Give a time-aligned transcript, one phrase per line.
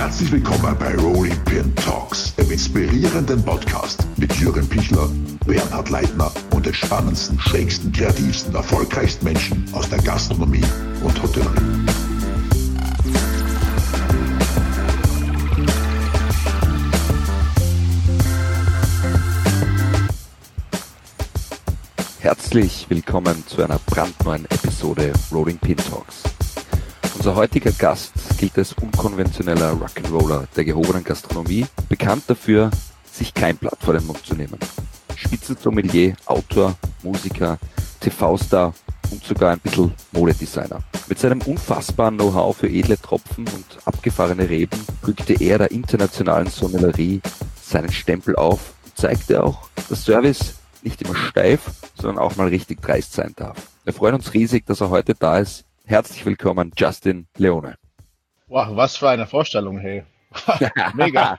[0.00, 5.10] Herzlich willkommen bei Rolling Pin Talks, dem inspirierenden Podcast mit Jürgen Pichler,
[5.44, 10.64] Bernhard Leitner und den spannendsten, schrägsten, kreativsten, erfolgreichsten Menschen aus der Gastronomie
[11.04, 11.60] und Hotellerie.
[22.20, 26.22] Herzlich willkommen zu einer brandneuen Episode Rolling Pin Talks.
[27.18, 32.70] Unser heutiger Gast gilt als unkonventioneller Rock'n'Roller der gehobenen Gastronomie, bekannt dafür,
[33.12, 34.58] sich kein Blatt vor den Mund zu nehmen.
[35.14, 37.58] Spitzensommelier, Autor, Musiker,
[38.00, 38.72] TV-Star
[39.10, 40.82] und sogar ein bisschen Modedesigner.
[41.06, 47.20] Mit seinem unfassbaren Know-how für edle Tropfen und abgefahrene Reben rückte er der internationalen Sommelerie
[47.62, 51.60] seinen Stempel auf und zeigte auch, dass Service nicht immer steif,
[51.94, 53.58] sondern auch mal richtig dreist sein darf.
[53.84, 55.66] Wir freuen uns riesig, dass er heute da ist.
[55.84, 57.79] Herzlich willkommen, Justin Leone.
[58.50, 60.02] Wow, was für eine Vorstellung, hey.
[60.94, 61.38] Mega.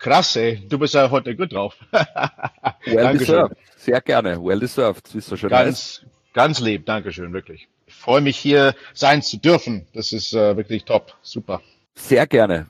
[0.00, 0.60] Krass, ey.
[0.68, 1.76] Du bist ja heute gut drauf.
[1.92, 3.18] well Dankeschön.
[3.18, 3.56] deserved.
[3.76, 4.44] Sehr gerne.
[4.44, 5.14] Well deserved.
[5.14, 6.86] Ist so schön ganz, ganz lieb.
[6.86, 7.68] Dankeschön, wirklich.
[7.86, 9.86] Ich freue mich hier sein zu dürfen.
[9.94, 11.14] Das ist äh, wirklich top.
[11.22, 11.62] Super.
[11.94, 12.68] Sehr gerne.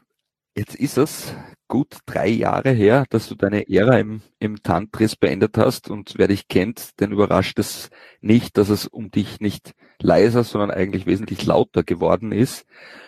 [0.54, 1.34] Jetzt ist es
[1.66, 6.28] gut drei Jahre her, dass du deine Ära im, im Tantris beendet hast und wer
[6.28, 7.88] dich kennt, den überrascht es
[8.20, 9.72] nicht, dass es um dich nicht
[10.02, 12.66] leiser, sondern eigentlich wesentlich lauter geworden ist.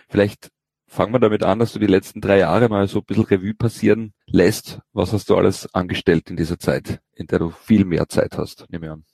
[0.08, 0.50] Vielleicht
[0.92, 3.54] fangen wir damit an, dass du die letzten drei Jahre mal so ein bisschen Revue
[3.54, 4.80] passieren lässt.
[4.92, 8.66] Was hast du alles angestellt in dieser Zeit, in der du viel mehr Zeit hast,
[8.70, 9.04] nehme ich an.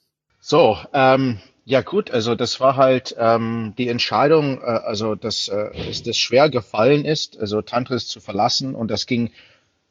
[0.41, 5.69] So, ähm, ja gut, also das war halt ähm, die Entscheidung, äh, also dass äh,
[5.89, 9.31] es das schwer gefallen ist, also Tantris zu verlassen und das ging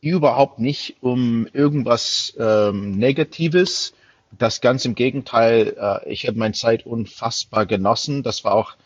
[0.00, 3.94] überhaupt nicht um irgendwas ähm, Negatives.
[4.36, 8.22] Das ganz im Gegenteil, äh, ich habe meine Zeit unfassbar genossen.
[8.22, 8.76] Das war auch,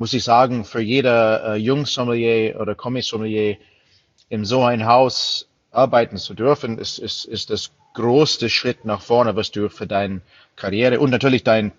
[0.00, 3.58] muss ich sagen, für jeder äh, Jungsommelier oder Kommissommelier
[4.30, 9.36] in so ein Haus arbeiten zu dürfen, ist, ist, ist das größte Schritt nach vorne,
[9.36, 10.22] was du für deine
[10.56, 11.72] Karriere und natürlich dein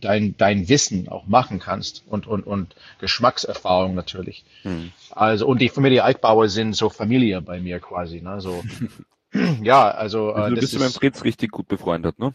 [0.00, 4.44] dein, dein Wissen auch machen kannst und, und, und Geschmackserfahrung natürlich.
[4.62, 4.92] Hm.
[5.10, 8.64] Also, und die Familie Eichbauer sind so Familie bei mir quasi, ne, so.
[9.62, 12.32] ja, also, äh, also du bist ist, mit Fritz richtig gut befreundet, ne?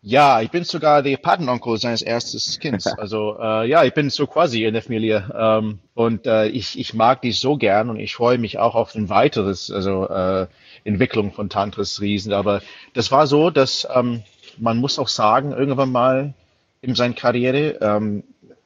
[0.00, 2.86] Ja, ich bin sogar der Patenonkel seines erstes Kindes.
[2.98, 6.94] Also äh, ja, ich bin so quasi in der Familie ähm, und äh, ich, ich
[6.94, 10.46] mag die so gern und ich freue mich auch auf ein weiteres, also äh,
[10.84, 12.32] Entwicklung von Tantris Riesen.
[12.32, 12.62] Aber
[12.94, 14.22] das war so, dass ähm,
[14.56, 16.34] man muss auch sagen, irgendwann mal
[16.80, 18.22] in seiner Karriere, ähm,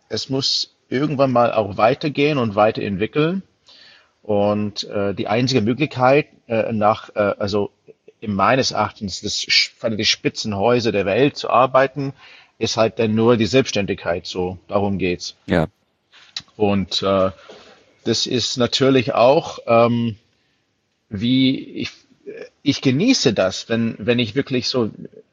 [0.09, 3.43] es muss irgendwann mal auch weitergehen und weiterentwickeln.
[4.23, 7.71] Und äh, die einzige Möglichkeit äh, nach, äh, also
[8.23, 9.47] meines Erachtens, das
[9.77, 12.13] von den Spitzenhäuser der Welt zu arbeiten,
[12.59, 14.27] ist halt dann nur die Selbstständigkeit.
[14.27, 15.37] So, darum geht's.
[15.47, 15.67] Ja.
[16.57, 17.31] Und äh,
[18.05, 20.17] das ist natürlich auch, ähm,
[21.09, 21.91] wie ich,
[22.63, 24.91] ich genieße das, wenn, wenn ich wirklich so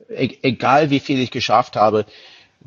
[0.09, 2.05] E-, egal wie viel ich geschafft habe,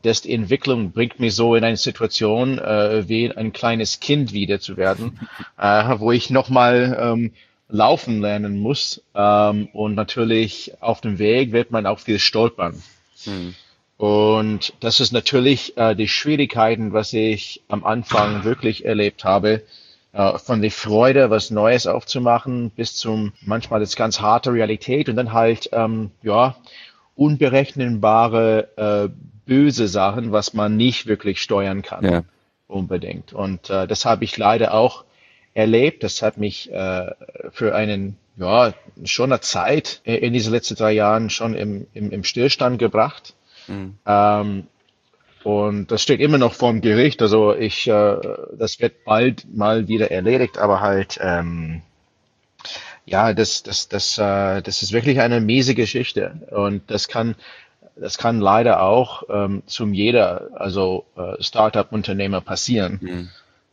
[0.02, 4.60] dass die Entwicklung bringt mich so in eine Situation, äh, wie ein kleines Kind wieder
[4.60, 5.20] zu werden,
[5.58, 7.32] äh, wo ich nochmal ähm,
[7.72, 9.02] laufen lernen muss.
[9.14, 12.80] Ähm, und natürlich auf dem Weg wird man auch viel stolpern.
[13.24, 13.54] Mhm.
[13.96, 19.62] Und das ist natürlich äh, die Schwierigkeiten, was ich am Anfang wirklich erlebt habe.
[20.12, 25.16] Äh, von der Freude, was Neues aufzumachen, bis zum manchmal das ganz harte Realität und
[25.16, 26.56] dann halt, ähm, ja,
[27.14, 29.08] unberechenbare äh,
[29.46, 32.04] böse Sachen, was man nicht wirklich steuern kann.
[32.04, 32.24] Ja.
[32.66, 33.32] Unbedingt.
[33.32, 35.04] Und äh, das habe ich leider auch
[35.54, 36.02] erlebt.
[36.02, 37.10] Das hat mich äh,
[37.50, 38.72] für einen, ja,
[39.04, 43.34] schon eine Zeit in diesen letzten drei Jahren schon im, im, im Stillstand gebracht.
[43.68, 43.98] Mhm.
[44.06, 44.66] Ähm,
[45.44, 47.20] und das steht immer noch vor dem Gericht.
[47.20, 48.16] Also ich, äh,
[48.56, 51.82] das wird bald mal wieder erledigt, aber halt, ähm,
[53.04, 56.46] ja, das, das, das, äh, das ist wirklich eine miese Geschichte.
[56.50, 57.34] Und das kann,
[57.96, 62.98] das kann leider auch ähm, zum jeder, also äh, Startup-Unternehmer passieren.
[63.02, 63.28] Mhm.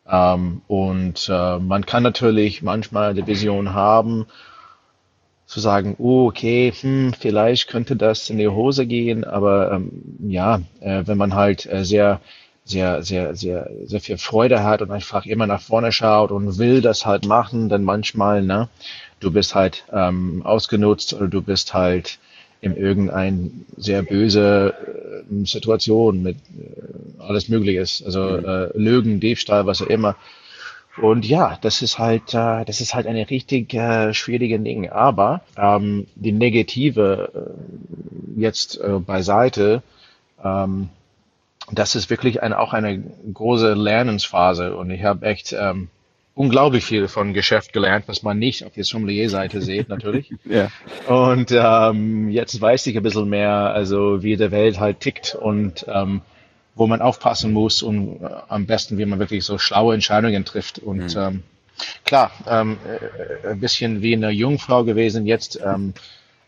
[0.09, 4.25] Ähm, und äh, man kann natürlich manchmal die Vision haben,
[5.45, 9.91] zu sagen, oh, okay, hm, vielleicht könnte das in die Hose gehen, aber ähm,
[10.27, 12.21] ja, äh, wenn man halt äh, sehr
[12.69, 16.81] sehr, sehr, sehr, sehr viel Freude hat und einfach immer nach vorne schaut und will
[16.81, 18.69] das halt machen, dann manchmal, ne,
[19.19, 22.19] du bist halt ähm, ausgenutzt oder du bist halt
[22.61, 24.73] in irgendein sehr böse
[25.31, 28.45] äh, Situation mit äh, alles Mögliches, also mhm.
[28.45, 30.15] äh, Lügen, Diebstahl, was auch immer.
[31.01, 34.89] Und ja, das ist halt, äh, das ist halt eine richtig äh, schwierige Ding.
[34.89, 39.81] Aber ähm, die Negative äh, jetzt äh, beiseite,
[40.43, 40.89] ähm,
[41.71, 43.01] das ist wirklich ein, auch eine
[43.33, 44.75] große Lernensphase.
[44.75, 45.89] Und ich habe echt ähm,
[46.39, 50.33] unglaublich viel von Geschäft gelernt, was man nicht auf der Sommelier-Seite sieht, natürlich.
[50.45, 50.69] ja.
[51.05, 55.85] Und ähm, jetzt weiß ich ein bisschen mehr, also wie der Welt halt tickt und
[55.89, 56.21] ähm,
[56.75, 60.79] wo man aufpassen muss und äh, am besten, wie man wirklich so schlaue Entscheidungen trifft.
[60.79, 61.21] Und mhm.
[61.21, 61.43] ähm,
[62.05, 62.77] klar, ähm,
[63.43, 65.25] äh, ein bisschen wie eine Jungfrau gewesen.
[65.25, 65.93] Jetzt, ähm,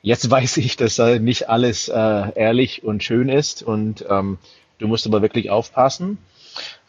[0.01, 4.37] jetzt weiß ich, dass äh, nicht alles äh, ehrlich und schön ist und ähm,
[4.77, 6.17] du musst aber wirklich aufpassen.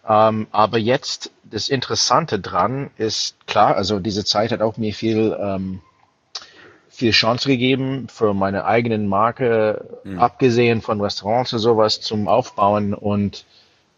[0.09, 5.37] Ähm, aber jetzt das Interessante dran ist klar, also diese Zeit hat auch mir viel
[5.39, 5.81] ähm,
[6.89, 10.19] viel Chance gegeben für meine eigenen Marke, mhm.
[10.19, 13.47] abgesehen von Restaurants und sowas zum Aufbauen und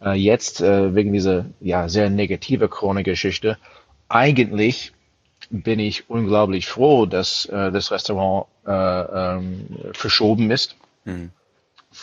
[0.01, 3.59] äh, jetzt äh, wegen dieser ja sehr negative Krone-Geschichte
[4.09, 4.93] eigentlich
[5.51, 11.31] bin ich unglaublich froh, dass äh, das Restaurant äh, ähm, verschoben ist, mhm.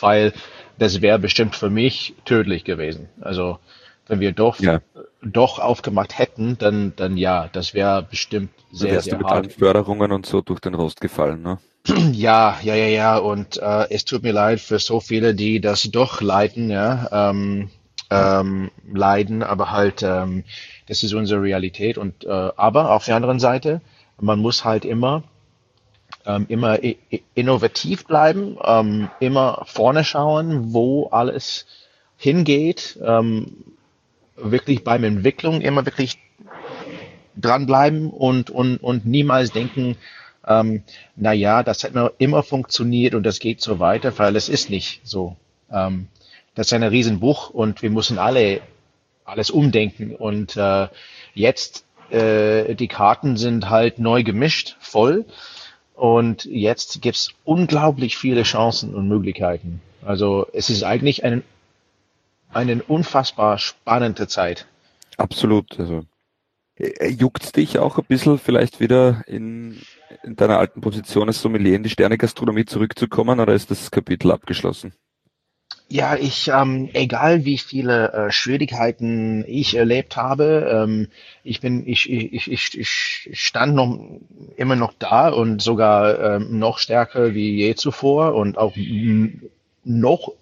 [0.00, 0.32] weil
[0.78, 3.08] das wäre bestimmt für mich tödlich gewesen.
[3.20, 3.58] Also
[4.06, 4.80] wenn wir doch, ja.
[5.22, 9.46] doch aufgemacht hätten, dann, dann ja, das wäre bestimmt sehr, sehr du hart.
[9.46, 11.58] Mit Förderungen und so durch den Rost gefallen, ne?
[12.12, 13.16] Ja, ja, ja, ja.
[13.18, 17.70] Und äh, es tut mir leid für so viele, die das doch leiden, ja, ähm,
[18.10, 20.44] ähm, leiden, aber halt, ähm,
[20.86, 21.98] das ist unsere Realität.
[21.98, 23.80] Und äh, aber auf der anderen Seite,
[24.20, 25.24] man muss halt immer
[26.26, 26.78] ähm, immer
[27.34, 31.66] innovativ bleiben, ähm, immer vorne schauen, wo alles
[32.16, 33.64] hingeht, ähm,
[34.50, 36.18] wirklich beim Entwicklung immer wirklich
[37.36, 39.96] dranbleiben und, und, und niemals denken,
[40.46, 40.82] ähm,
[41.16, 45.00] na ja, das hat immer funktioniert und das geht so weiter, weil es ist nicht
[45.04, 45.36] so.
[45.70, 46.08] Ähm,
[46.54, 48.60] das ist ein Riesenbuch und wir müssen alle
[49.24, 50.88] alles umdenken und äh,
[51.32, 55.24] jetzt äh, die Karten sind halt neu gemischt, voll
[55.94, 59.80] und jetzt gibt's unglaublich viele Chancen und Möglichkeiten.
[60.04, 61.44] Also es ist eigentlich ein
[62.52, 64.66] eine unfassbar spannende Zeit.
[65.16, 65.78] Absolut.
[65.78, 66.04] Also
[66.76, 69.80] äh, juckt's dich auch ein bisschen vielleicht wieder in,
[70.22, 74.92] in deiner alten Position als Sommelier in die Sterne-Gastronomie zurückzukommen oder ist das Kapitel abgeschlossen?
[75.88, 81.08] Ja, ich, ähm, egal wie viele äh, Schwierigkeiten ich erlebt habe, ähm,
[81.44, 83.98] ich bin, ich, ich, ich, ich stand noch
[84.56, 88.74] immer noch da und sogar ähm, noch stärker wie je zuvor und auch
[89.84, 90.32] noch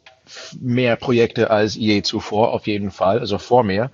[0.61, 3.91] mehr Projekte als je zuvor, auf jeden Fall, also vor mir.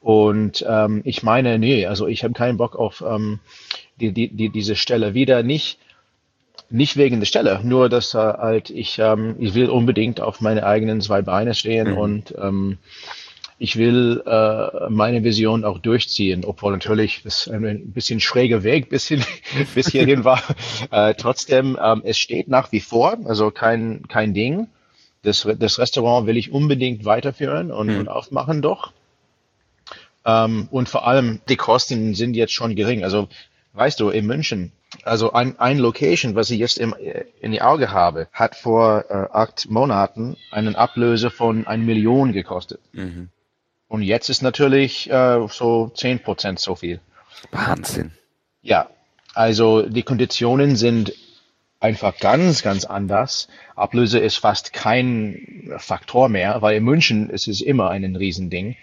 [0.00, 3.40] Und ähm, ich meine, nee, also ich habe keinen Bock auf ähm,
[4.00, 5.42] die, die, die, diese Stelle wieder.
[5.42, 5.78] Nicht,
[6.68, 10.66] nicht wegen der Stelle, nur dass äh, halt ich, ähm, ich will unbedingt auf meine
[10.66, 11.98] eigenen zwei Beine stehen mhm.
[11.98, 12.78] und ähm,
[13.58, 19.08] ich will äh, meine Vision auch durchziehen, obwohl natürlich das ein bisschen schräger Weg bis,
[19.08, 19.24] hin,
[19.74, 20.42] bis hierhin war.
[20.90, 24.66] Äh, trotzdem, ähm, es steht nach wie vor, also kein, kein Ding
[25.24, 28.00] das, das Restaurant will ich unbedingt weiterführen und, mhm.
[28.00, 28.92] und aufmachen doch.
[30.24, 33.04] Ähm, und vor allem, die Kosten sind jetzt schon gering.
[33.04, 33.28] Also,
[33.72, 34.72] weißt du, in München,
[35.02, 36.94] also ein, ein Location, was ich jetzt im,
[37.40, 42.80] in die Auge habe, hat vor äh, acht Monaten einen Ablöse von ein Million gekostet.
[42.92, 43.30] Mhm.
[43.88, 47.00] Und jetzt ist natürlich äh, so zehn Prozent so viel.
[47.50, 48.12] Wahnsinn.
[48.62, 48.88] Ja,
[49.34, 51.12] also die Konditionen sind
[51.84, 53.48] einfach ganz, ganz anders.
[53.76, 58.76] Ablöse ist fast kein Faktor mehr, weil in München ist es immer ein Riesending.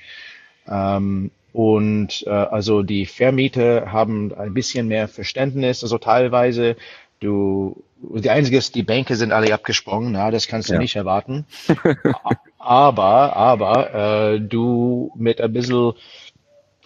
[0.68, 5.82] Ähm, und äh, also die Vermieter haben ein bisschen mehr Verständnis.
[5.82, 6.78] Also teilweise,
[7.20, 10.80] du, die einzige ist, die Bänke sind alle abgesprungen, na, das kannst du ja.
[10.80, 11.48] nicht erwarten.
[12.60, 15.94] aber, aber äh, du mit ein bisschen,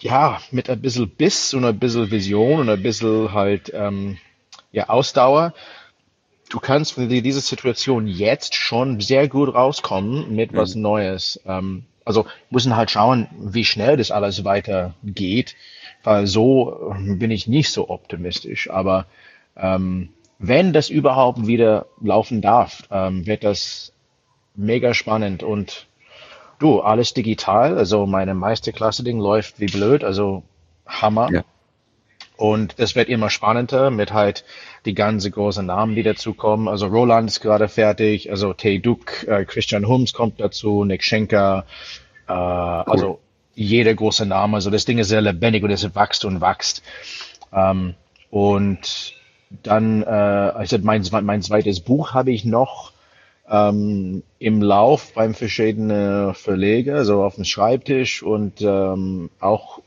[0.00, 4.16] ja, mit ein bisschen Biss und ein bisschen Vision und ein bisschen halt ähm,
[4.72, 5.52] ja, Ausdauer
[6.48, 10.82] du kannst für diese Situation jetzt schon sehr gut rauskommen mit was mhm.
[10.82, 11.40] Neues.
[11.46, 15.56] Ähm, also müssen halt schauen, wie schnell das alles weitergeht,
[16.04, 18.70] weil so ähm, bin ich nicht so optimistisch.
[18.70, 19.06] Aber
[19.56, 23.92] ähm, wenn das überhaupt wieder laufen darf, ähm, wird das
[24.54, 25.86] mega spannend und
[26.58, 27.76] du, alles digital.
[27.76, 30.42] Also meine Meisterklasse-Ding läuft wie blöd, also
[30.86, 31.28] Hammer.
[31.32, 31.44] Ja.
[32.36, 34.44] Und es wird immer spannender mit halt
[34.84, 36.68] die ganze großen Namen, die dazukommen.
[36.68, 41.64] Also Roland ist gerade fertig, also Tay Duke, äh, Christian Holmes kommt dazu, Nick Schenker,
[42.28, 42.84] äh, cool.
[42.86, 43.18] also
[43.54, 44.56] jeder große Name.
[44.56, 46.82] Also das Ding ist sehr lebendig und es wächst und wächst.
[47.52, 47.94] Ähm,
[48.30, 49.14] und
[49.62, 52.92] dann, äh, also mein, mein zweites Buch habe ich noch
[53.48, 59.80] ähm, im Lauf beim verschiedenen Verleger, so auf dem Schreibtisch und ähm, auch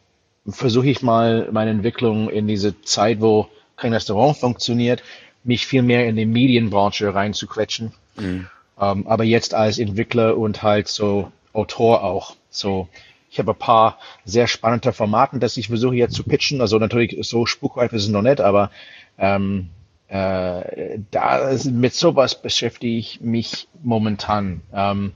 [0.52, 5.04] versuche ich mal meine Entwicklung in diese Zeit, wo kein Restaurant funktioniert,
[5.44, 7.94] mich viel mehr in die Medienbranche reinzuquetschen.
[8.18, 8.48] Mhm.
[8.80, 12.36] Ähm, aber jetzt als Entwickler und halt so Autor auch.
[12.50, 12.88] So,
[13.32, 16.62] Ich habe ein paar sehr spannende Formaten, das ich versuche jetzt zu pitchen.
[16.62, 18.72] Also natürlich so spukreif ist es noch nicht, aber
[19.18, 19.70] ähm,
[20.08, 24.62] äh, da mit sowas beschäftige ich mich momentan.
[24.74, 25.14] Ähm,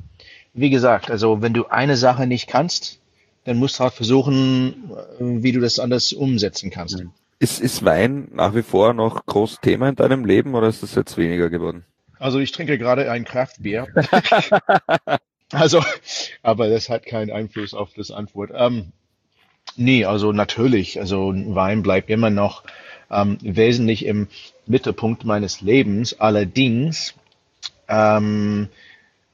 [0.54, 3.00] wie gesagt, also wenn du eine Sache nicht kannst,
[3.46, 7.00] dann musst du halt versuchen, wie du das anders umsetzen kannst.
[7.00, 7.12] Mhm.
[7.40, 10.96] Ist, ist Wein nach wie vor noch groß Thema in deinem Leben oder ist das
[10.96, 11.84] jetzt weniger geworden?
[12.20, 13.88] Also ich trinke gerade ein Kraftbier.
[15.52, 15.84] also,
[16.42, 18.52] aber das hat keinen Einfluss auf das Antwort.
[18.54, 18.94] Ähm,
[19.76, 22.64] nee, also natürlich, also Wein bleibt immer noch
[23.12, 24.28] ähm, wesentlich im
[24.66, 26.20] Mittelpunkt meines Lebens.
[26.20, 27.14] Allerdings,
[27.90, 28.70] ähm,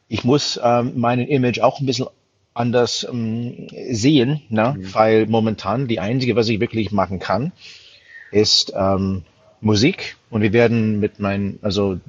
[0.08, 2.08] ich muss ähm, meinen Image auch ein bisschen
[2.54, 4.76] anders ähm, sehen, ne?
[4.78, 4.94] Mhm.
[4.94, 7.52] weil momentan die einzige, was ich wirklich machen kann,
[8.32, 9.24] ist ähm,
[9.62, 12.00] Musik und wir werden mit meinen, also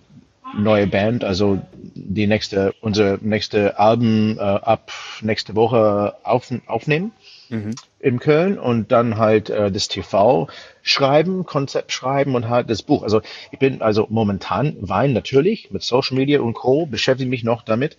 [0.57, 1.61] neue Band, also
[1.95, 7.13] die nächste, unser nächste Album äh, ab nächste Woche auf, aufnehmen
[7.49, 7.75] mhm.
[7.99, 10.49] in Köln und dann halt äh, das TV
[10.83, 13.03] schreiben, Konzept schreiben und halt das Buch.
[13.03, 13.21] Also
[13.53, 16.87] ich bin also momentan Wein natürlich mit Social Media und Co.
[16.87, 17.97] beschäftige mich noch damit.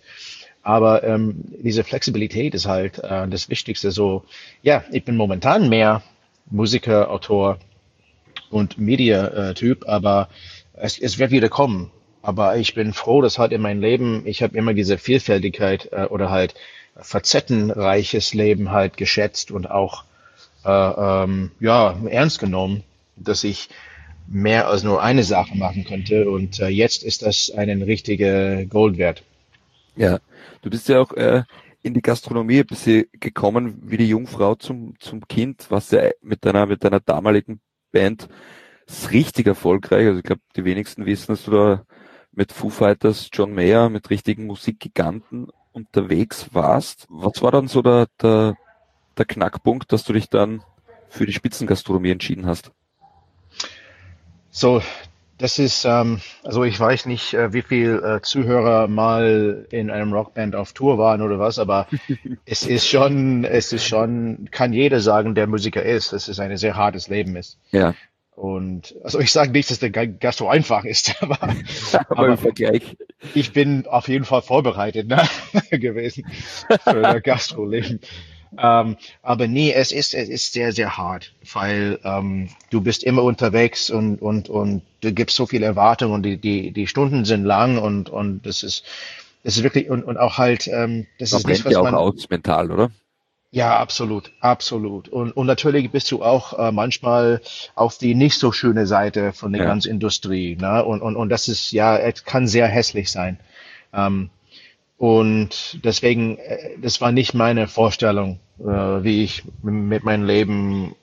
[0.62, 3.90] Aber ähm, diese Flexibilität ist halt äh, das Wichtigste.
[3.90, 4.24] So,
[4.62, 6.02] ja, ich bin momentan mehr
[6.50, 7.58] Musiker, Autor
[8.50, 10.28] und Media-Typ, aber
[10.74, 11.90] es, es wird wieder kommen.
[12.22, 16.04] Aber ich bin froh, dass halt in meinem Leben, ich habe immer diese Vielfältigkeit äh,
[16.04, 16.54] oder halt
[16.96, 20.04] facettenreiches Leben halt geschätzt und auch
[20.64, 22.84] äh, ähm, ja ernst genommen,
[23.16, 23.68] dass ich
[24.28, 26.30] mehr als nur eine Sache machen könnte.
[26.30, 29.24] Und äh, jetzt ist das einen richtige Gold wert.
[29.96, 30.18] Ja,
[30.62, 31.44] du bist ja auch äh,
[31.82, 36.44] in die Gastronomie ein bisschen gekommen wie die Jungfrau zum, zum Kind, was ja mit
[36.44, 38.28] deiner, mit deiner damaligen Band
[38.86, 40.06] ist richtig erfolgreich.
[40.06, 41.84] Also ich glaube, die wenigsten wissen, dass du da
[42.32, 47.06] mit Foo Fighters, John Mayer, mit richtigen Musikgiganten unterwegs warst.
[47.08, 48.56] Was war dann so der, der,
[49.16, 50.62] der Knackpunkt, dass du dich dann
[51.08, 52.72] für die Spitzengastronomie entschieden hast?
[54.50, 54.82] So,
[55.42, 60.12] das ist, ähm, also ich weiß nicht, äh, wie viel äh, Zuhörer mal in einem
[60.12, 61.88] Rockband auf Tour waren oder was, aber
[62.46, 66.56] es ist schon, es ist schon, kann jeder sagen, der Musiker ist, dass es ein
[66.56, 67.58] sehr hartes Leben ist.
[67.72, 67.94] Ja.
[68.36, 71.56] Und also ich sage nicht, dass der Gastro einfach ist, aber, aber,
[72.08, 72.96] aber im Vergleich.
[73.34, 75.22] Ich bin auf jeden Fall vorbereitet ne,
[75.70, 76.24] gewesen
[76.84, 77.98] für das Gastroleben.
[78.58, 83.22] Ähm, aber nee, es ist, es ist sehr, sehr hart, weil ähm, du bist immer
[83.22, 87.44] unterwegs und, und, und du gibst so viel Erwartung und die, die, die Stunden sind
[87.44, 88.84] lang und, und das ist,
[89.42, 91.94] das ist wirklich, und, und auch halt, ähm, das man ist nicht, was ja man,
[91.94, 92.90] auch aus mental, oder?
[93.54, 95.10] Ja, absolut, absolut.
[95.10, 97.42] Und, und natürlich bist du auch äh, manchmal
[97.74, 99.68] auf die nicht so schöne Seite von der ja.
[99.68, 100.56] ganzen Industrie.
[100.56, 100.82] Ne?
[100.82, 103.38] Und, und, und das ist ja, es kann sehr hässlich sein.
[103.92, 104.30] Ähm,
[105.02, 108.62] und deswegen, äh, das war nicht meine Vorstellung, äh,
[109.02, 110.94] wie ich mit meinem Leben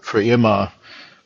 [0.00, 0.70] für immer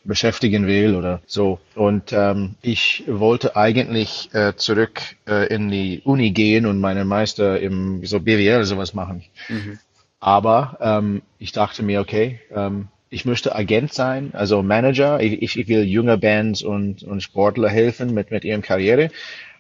[0.05, 1.59] beschäftigen will oder so.
[1.75, 7.59] Und ähm, ich wollte eigentlich äh, zurück äh, in die Uni gehen und meine Meister
[7.59, 9.25] im so BWL sowas machen.
[9.49, 9.81] Mhm.
[10.21, 15.19] Aber ähm, ich dachte mir, okay, ähm, ich möchte Agent sein, also Manager.
[15.21, 19.11] Ich, ich will junge Bands und, und Sportler helfen mit, mit ihrem Karriere.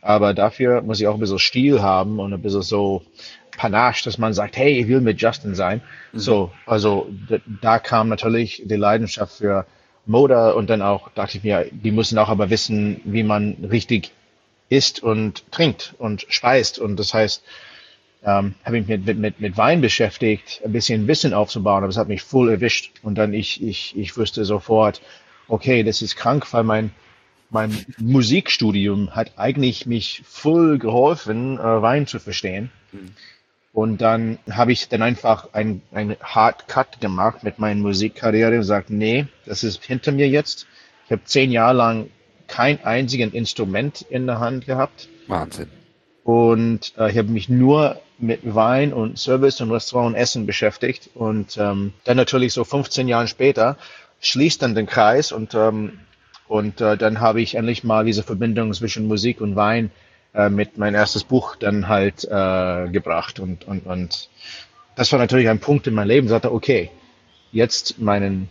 [0.02, 3.02] Aber dafür muss ich auch ein bisschen Stil haben und ein bisschen so
[3.56, 5.80] Panache, dass man sagt, hey, ich will mit Justin sein.
[6.12, 6.18] Mhm.
[6.18, 7.09] So, also
[7.61, 9.64] da kam natürlich die Leidenschaft für
[10.04, 14.11] Mode und dann auch dachte ich mir, die müssen auch aber wissen, wie man richtig
[14.68, 16.80] isst und trinkt und speist.
[16.80, 17.44] Und das heißt,
[18.25, 21.97] ähm, habe ich mich mit, mit, mit Wein beschäftigt, ein bisschen Wissen aufzubauen, aber es
[21.97, 22.92] hat mich voll erwischt.
[23.02, 25.00] Und dann ich, ich, ich wusste sofort,
[25.47, 26.90] okay, das ist krank, weil mein,
[27.52, 32.71] mein Musikstudium hat eigentlich mich voll geholfen, äh, Wein zu verstehen.
[32.92, 33.11] Mhm.
[33.73, 38.59] Und dann habe ich dann einfach ein, ein Hard Cut gemacht mit meiner Musikkarriere und
[38.59, 40.66] gesagt, nee, das ist hinter mir jetzt.
[41.06, 42.11] Ich habe zehn Jahre lang
[42.49, 45.09] kein einziges Instrument in der Hand gehabt.
[45.26, 45.68] Wahnsinn.
[46.23, 51.11] Und äh, ich habe mich nur mit Wein und Service und Restaurant und Essen beschäftigt.
[51.14, 53.78] Und ähm, dann natürlich so 15 Jahre später
[54.21, 55.99] schließt dann den Kreis und, ähm,
[56.52, 59.90] und äh, dann habe ich endlich mal diese Verbindung zwischen Musik und Wein
[60.35, 63.40] äh, mit mein erstes Buch dann halt äh, gebracht.
[63.40, 64.28] Und, und, und
[64.94, 66.90] das war natürlich ein Punkt in meinem Leben, ich sagte, okay,
[67.52, 68.50] jetzt meinen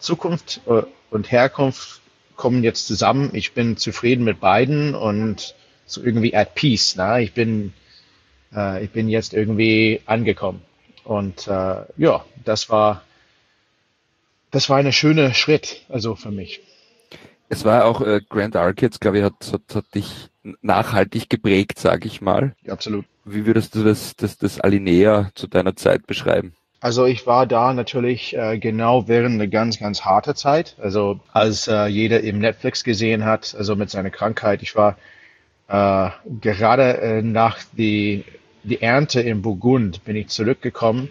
[0.00, 0.82] Zukunft äh,
[1.12, 2.00] und Herkunft
[2.34, 3.30] kommen jetzt zusammen.
[3.32, 5.54] Ich bin zufrieden mit beiden und
[5.86, 6.96] so irgendwie at peace.
[6.96, 7.22] Ne?
[7.22, 7.72] Ich bin
[8.52, 10.62] äh, ich bin jetzt irgendwie angekommen.
[11.04, 13.04] Und äh, ja, das war
[14.50, 16.60] das war ein schöner Schritt, also für mich.
[17.52, 20.30] Es war auch äh, Grand Arcades, glaube ich, hat, hat, hat dich
[20.62, 22.54] nachhaltig geprägt, sage ich mal.
[22.62, 23.04] Ja, absolut.
[23.24, 26.54] Wie würdest du das, das, das Alinea zu deiner Zeit beschreiben?
[26.78, 30.76] Also ich war da natürlich äh, genau während einer ganz, ganz harte Zeit.
[30.80, 34.62] Also als äh, jeder im Netflix gesehen hat, also mit seiner Krankheit.
[34.62, 34.96] Ich war
[35.66, 38.24] äh, gerade äh, nach die,
[38.62, 41.10] die Ernte in Burgund bin ich zurückgekommen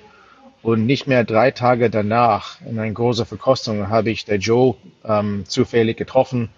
[0.61, 4.75] und nicht mehr drei Tage danach in einer großen Verkostung habe ich der Joe
[5.05, 6.49] ähm, zufällig getroffen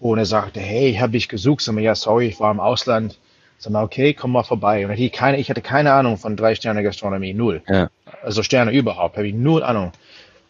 [0.00, 1.60] und er sagte, hey, habe ich gesucht.
[1.62, 3.18] Sag mal, ja, sorry, ich war im Ausland.
[3.58, 4.84] Sag mal, okay, komm mal vorbei.
[4.84, 7.62] Und ich, keine, ich hatte keine Ahnung von drei Sterne Gastronomie, null.
[7.68, 7.88] Ja.
[8.22, 9.92] Also Sterne überhaupt, habe ich null Ahnung.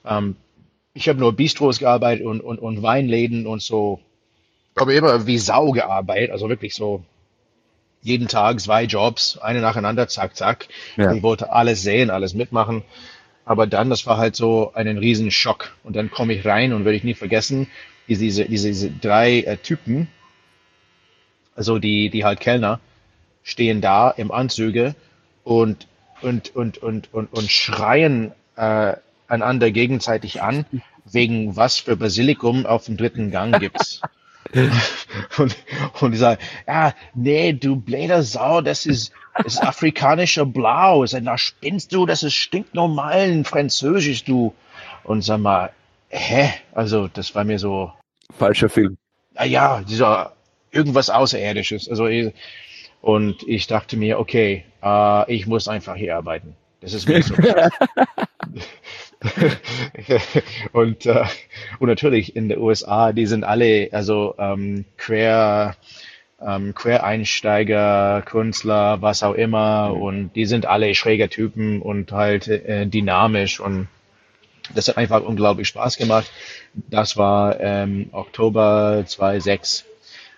[0.06, 0.36] Ähm,
[0.94, 4.00] ich habe nur Bistros gearbeitet und, und, und Weinläden und so.
[4.74, 7.04] Aber immer wie Sau gearbeitet, also wirklich so
[8.02, 10.68] jeden Tag zwei Jobs, eine nacheinander, zack, zack.
[10.96, 11.12] Ja.
[11.12, 12.82] Ich wollte alles sehen, alles mitmachen.
[13.44, 15.72] Aber dann, das war halt so einen riesen Schock.
[15.84, 17.68] Und dann komme ich rein und werde ich nie vergessen,
[18.08, 20.08] diese, diese, diese drei äh, Typen,
[21.54, 22.80] also die, die halt Kellner,
[23.42, 24.94] stehen da im Anzüge
[25.44, 25.86] und,
[26.20, 28.94] und, und, und, und, und schreien äh,
[29.28, 30.66] einander gegenseitig an,
[31.04, 34.00] wegen was für Basilikum auf dem dritten Gang gibt's.
[35.38, 35.56] und,
[36.00, 41.06] und die sagen, ja, nee, du bläder Sau, das ist, das ist afrikanischer Blau.
[41.06, 44.54] Sag, na, spinnst du, das ist stinknormalen Französisch, du.
[45.04, 45.70] Und sag mal,
[46.08, 46.52] hä?
[46.72, 47.92] Also, das war mir so.
[48.38, 48.96] Falscher Film.
[49.34, 50.34] Naja, dieser,
[50.70, 51.88] irgendwas Außerirdisches.
[51.88, 52.08] Also,
[53.00, 56.54] und ich dachte mir, okay, äh, ich muss einfach hier arbeiten.
[56.80, 57.34] Das ist mir so
[60.72, 61.24] und, äh,
[61.78, 65.76] und natürlich in den USA, die sind alle, also ähm, quer,
[66.40, 70.02] ähm, Quereinsteiger, Künstler, was auch immer, mhm.
[70.02, 73.88] und die sind alle schräger Typen und halt äh, dynamisch und
[74.74, 76.30] das hat einfach unglaublich Spaß gemacht.
[76.74, 79.91] Das war ähm, Oktober 2006 hm.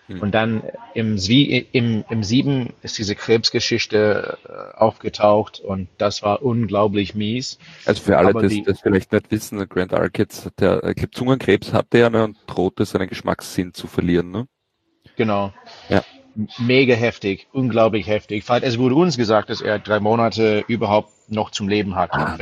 [0.08, 7.14] Und dann im, im, im Sieben ist diese Krebsgeschichte äh, aufgetaucht und das war unglaublich
[7.14, 7.58] mies.
[7.86, 12.10] Also für alle, die das vielleicht nicht wissen, Grant Arquette, der ich Zungenkrebs hatte ja
[12.10, 14.30] ne, und drohte seinen Geschmackssinn zu verlieren.
[14.30, 14.46] Ne?
[15.16, 15.54] Genau.
[15.88, 16.02] Ja.
[16.58, 18.44] Mega heftig, unglaublich heftig.
[18.48, 22.12] Es wurde uns gesagt, dass er drei Monate überhaupt noch zum Leben hat.
[22.12, 22.36] Ah,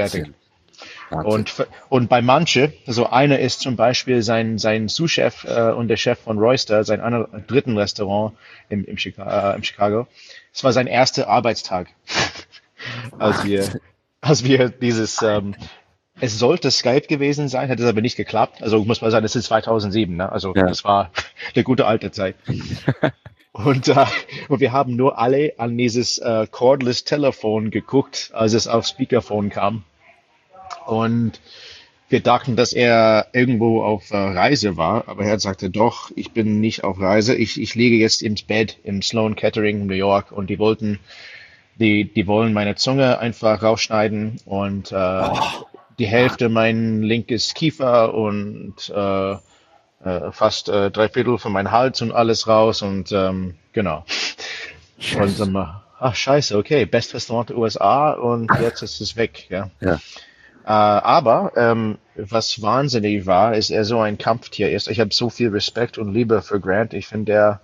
[1.10, 5.96] Und, und bei manche, also einer ist zum Beispiel sein, sein Sous-Chef äh, und der
[5.96, 8.34] Chef von Royster, sein anderer, dritten Restaurant
[8.68, 10.06] im, im, Chica, äh, im Chicago.
[10.52, 11.88] Es war sein erster Arbeitstag,
[13.18, 13.80] als wir,
[14.20, 15.54] als wir dieses, ähm,
[16.20, 18.62] es sollte Skype gewesen sein, hat es aber nicht geklappt.
[18.62, 20.30] Also muss man sagen, das ist 2007, ne?
[20.30, 20.66] also ja.
[20.66, 21.10] das war
[21.56, 22.36] der gute alte Zeit.
[23.52, 24.06] Und, äh,
[24.48, 29.50] und wir haben nur alle an dieses äh, cordless Telefon geguckt, als es auf Speakerphone
[29.50, 29.84] kam.
[30.86, 31.40] Und
[32.12, 36.60] wir dachten, dass er irgendwo auf äh, Reise war, aber er sagte doch, ich bin
[36.60, 40.50] nicht auf Reise, ich, ich liege jetzt ins Bett im Sloan Kettering New York und
[40.50, 41.00] die wollten,
[41.76, 45.64] die, die wollen meine Zunge einfach rausschneiden und äh, oh.
[45.98, 49.32] die Hälfte mein linkes Kiefer und äh,
[50.04, 54.04] äh, fast äh, drei Viertel von meinem Hals und alles raus und ähm, genau.
[54.98, 55.42] Scheiße.
[55.44, 55.66] Und ähm,
[55.98, 59.70] ach scheiße, okay, Best Restaurant der USA und jetzt ist es weg, ja.
[59.80, 59.98] ja.
[60.64, 64.88] Äh, aber ähm, was wahnsinnig war, ist er so ein Kampftier ist.
[64.88, 66.94] Ich habe so viel Respekt und Liebe für Grant.
[66.94, 67.60] Ich finde er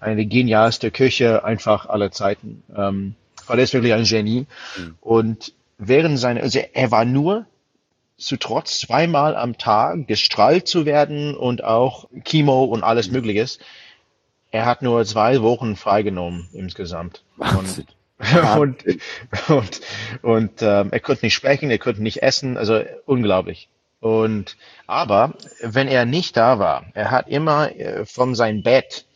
[0.00, 2.62] eine genialste Küche einfach aller Zeiten.
[2.76, 3.14] Ähm,
[3.46, 4.46] weil er ist wirklich ein Genie.
[4.76, 4.96] Mhm.
[5.00, 7.46] Und während seiner, also er war nur
[8.16, 13.14] zu trotz zweimal am Tag gestrahlt zu werden und auch Chemo und alles mhm.
[13.14, 13.58] Mögliches.
[14.50, 17.24] Er hat nur zwei Wochen freigenommen insgesamt.
[17.36, 17.86] Wahnsinn.
[17.86, 17.94] Und
[18.58, 18.84] und
[19.48, 19.80] und,
[20.22, 23.68] und ähm, er konnte nicht sprechen, er konnte nicht essen, also unglaublich.
[24.00, 24.56] Und
[24.86, 29.06] aber wenn er nicht da war, er hat immer äh, von seinem Bett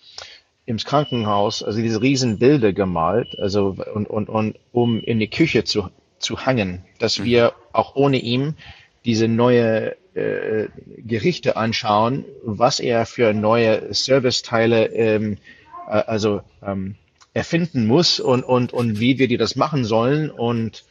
[0.66, 5.64] ins Krankenhaus, also diese riesen Bilder gemalt, also und und und um in die Küche
[5.64, 7.24] zu zu hangen, dass mhm.
[7.24, 8.54] wir auch ohne ihm
[9.04, 10.68] diese neue äh,
[10.98, 15.38] Gerichte anschauen, was er für neue Serviceteile ähm,
[15.88, 16.96] äh, also ähm,
[17.38, 20.28] erfinden muss und, und, und wie wir die das machen sollen.
[20.28, 20.84] Und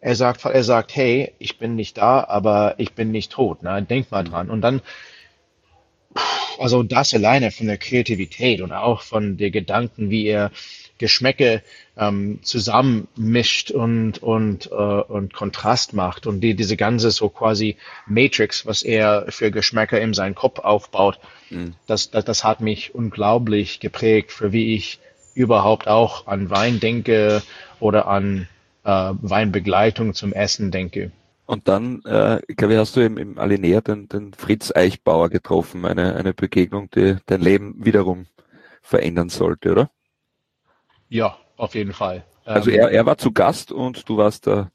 [0.00, 3.62] er sagt, er sagt, hey, ich bin nicht da, aber ich bin nicht tot.
[3.62, 3.82] Ne?
[3.82, 4.50] Denk mal dran.
[4.50, 4.80] Und dann,
[6.58, 10.52] also das alleine von der Kreativität und auch von den Gedanken, wie er
[10.98, 11.62] Geschmäcke
[11.96, 17.76] ähm, zusammenmischt und und äh, und Kontrast macht und die diese ganze so quasi
[18.06, 21.72] Matrix, was er für Geschmäcker in seinen Kopf aufbaut, mhm.
[21.86, 25.00] das, das das hat mich unglaublich geprägt für wie ich
[25.34, 27.42] überhaupt auch an Wein denke
[27.78, 28.48] oder an
[28.84, 31.12] äh, Weinbegleitung zum Essen denke.
[31.46, 35.84] Und dann, äh, ich glaube, hast du im, im Alinea den, den Fritz Eichbauer getroffen,
[35.84, 38.26] eine, eine Begegnung, die dein Leben wiederum
[38.82, 39.90] verändern sollte, oder?
[41.08, 42.24] Ja, auf jeden Fall.
[42.44, 44.70] Also ähm, er, er war zu Gast und du warst da.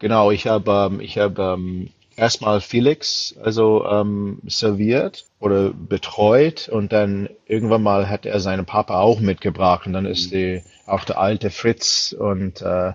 [0.00, 6.92] Genau, ich habe ähm, ich habe ähm, erstmal Felix also ähm, serviert oder betreut und
[6.92, 10.36] dann irgendwann mal hat er seinen Papa auch mitgebracht und dann ist mhm.
[10.36, 12.92] die auch der alte Fritz und äh,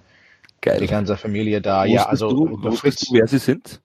[0.62, 0.79] Geil.
[0.79, 1.83] die ganze Familie da.
[1.83, 3.81] Wusstest ja, also du, Fritz, du, wer sie sind?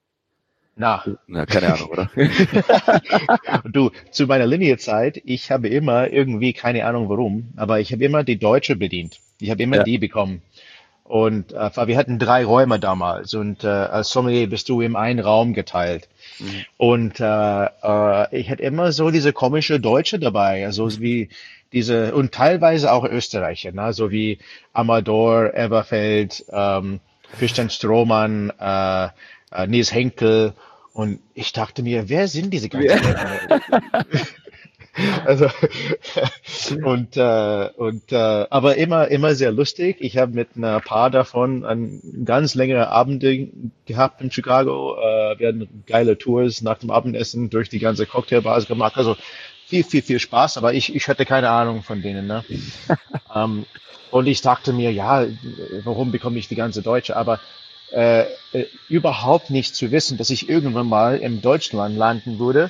[0.75, 1.03] Na.
[1.27, 2.09] Na, keine Ahnung, oder?
[3.65, 8.23] du, zu meiner Linierzeit, ich habe immer irgendwie, keine Ahnung warum, aber ich habe immer
[8.23, 9.19] die Deutsche bedient.
[9.41, 9.83] Ich habe immer ja.
[9.83, 10.41] die bekommen.
[11.09, 15.19] Und äh, wir hatten drei Räume damals und äh, als Sommelier bist du im einen
[15.19, 16.07] Raum geteilt.
[16.37, 16.65] Mhm.
[16.77, 21.29] Und äh, äh, ich hatte immer so diese komische Deutsche dabei, also wie
[21.73, 23.91] diese und teilweise auch Österreicher, ne?
[23.91, 24.37] so wie
[24.71, 26.99] Amador, Everfeld, ähm,
[27.39, 29.05] Christian Strohmann, äh,
[29.51, 30.53] äh, Nils Henkel
[30.93, 33.61] und ich dachte mir, wer sind diese ganzen ja.
[35.25, 35.49] Also
[36.83, 38.15] und äh, und äh,
[38.49, 39.97] aber immer immer sehr lustig.
[39.99, 43.47] Ich habe mit einer Paar davon ein ganz längere Abende
[43.85, 44.95] gehabt in Chicago.
[44.97, 48.97] Äh, wir hatten geile Tours nach dem Abendessen durch die ganze Cocktailbars gemacht.
[48.97, 49.15] Also
[49.65, 50.57] viel viel viel Spaß.
[50.57, 52.27] Aber ich ich hatte keine Ahnung von denen.
[52.27, 52.43] Ne?
[53.35, 53.65] ähm,
[54.11, 55.25] und ich dachte mir, ja,
[55.83, 57.15] warum bekomme ich die ganze Deutsche?
[57.15, 57.39] Aber
[57.91, 58.21] äh,
[58.53, 62.69] äh, überhaupt nicht zu wissen, dass ich irgendwann mal im Deutschland landen würde.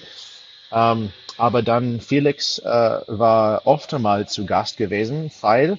[0.71, 5.77] Ähm, aber dann Felix äh, war oft einmal zu Gast gewesen, weil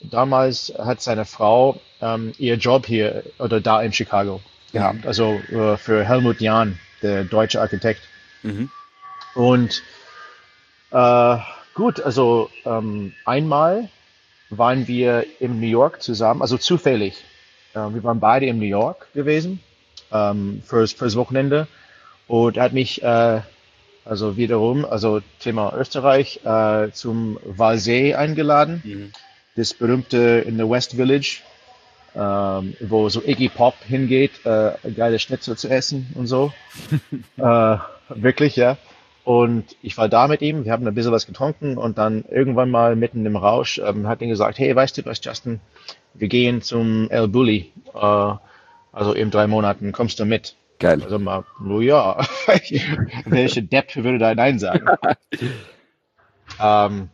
[0.00, 4.40] damals hat seine Frau ähm, ihr Job hier oder da in Chicago
[4.72, 5.06] gehabt.
[5.06, 8.00] Also äh, für Helmut Jahn, der deutsche Architekt.
[8.42, 8.70] Mhm.
[9.34, 9.82] Und
[10.90, 11.36] äh,
[11.74, 13.88] gut, also ähm, einmal
[14.50, 17.24] waren wir in New York zusammen, also zufällig
[17.74, 19.60] äh, wir waren beide in New York gewesen
[20.12, 21.66] ähm, fürs, fürs Wochenende
[22.28, 23.40] und er hat mich äh,
[24.04, 28.82] also wiederum, also Thema Österreich, äh, zum Walsee eingeladen.
[28.84, 29.12] Mhm.
[29.56, 31.40] Das berühmte in the West Village,
[32.14, 36.52] ähm, wo so Iggy Pop hingeht, äh, geile Schnitzel zu essen und so.
[37.36, 37.76] äh,
[38.08, 38.76] wirklich, ja.
[39.24, 42.70] Und ich war da mit ihm, wir haben ein bisschen was getrunken und dann irgendwann
[42.70, 45.60] mal mitten im Rausch ähm, hat ihn gesagt, hey, weißt du was, Justin,
[46.14, 48.34] wir gehen zum El Bulli, äh,
[48.92, 50.56] also in drei Monaten, kommst du mit?
[50.82, 51.00] Geil.
[51.00, 52.18] Also mal, oh ja,
[53.26, 54.84] welche Depp würde da Nein sagen?
[56.60, 57.08] ähm,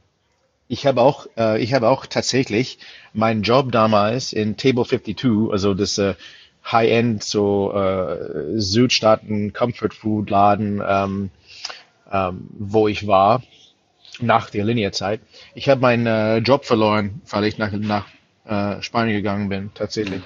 [0.69, 2.79] ich habe auch, äh, ich habe auch tatsächlich
[3.13, 6.15] meinen Job damals in Table 52, also das äh,
[6.65, 11.31] High-End, so äh, Südstaaten Comfort Food Laden, ähm,
[12.11, 13.43] ähm, wo ich war
[14.19, 15.21] nach der Linierzeit.
[15.55, 18.07] Ich habe meinen äh, Job verloren, weil ich nach, nach
[18.47, 20.23] äh, Spanien gegangen bin, tatsächlich.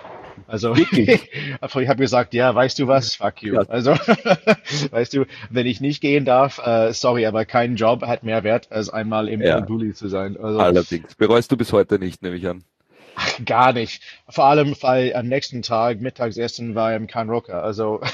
[0.47, 3.55] Also ich habe gesagt, ja, weißt du was, fuck you.
[3.55, 3.62] Ja.
[3.68, 3.92] Also
[4.90, 8.71] weißt du, wenn ich nicht gehen darf, äh, sorry, aber kein Job hat mehr Wert,
[8.71, 9.61] als einmal im ja.
[9.61, 10.37] Bulli zu sein.
[10.37, 11.14] Also, Allerdings.
[11.14, 12.64] Bereust du bis heute nicht, nehme ich an.
[13.14, 14.03] Ach, gar nicht.
[14.29, 17.62] Vor allem, weil am nächsten Tag Mittagsessen war im Rocker.
[17.62, 18.01] Also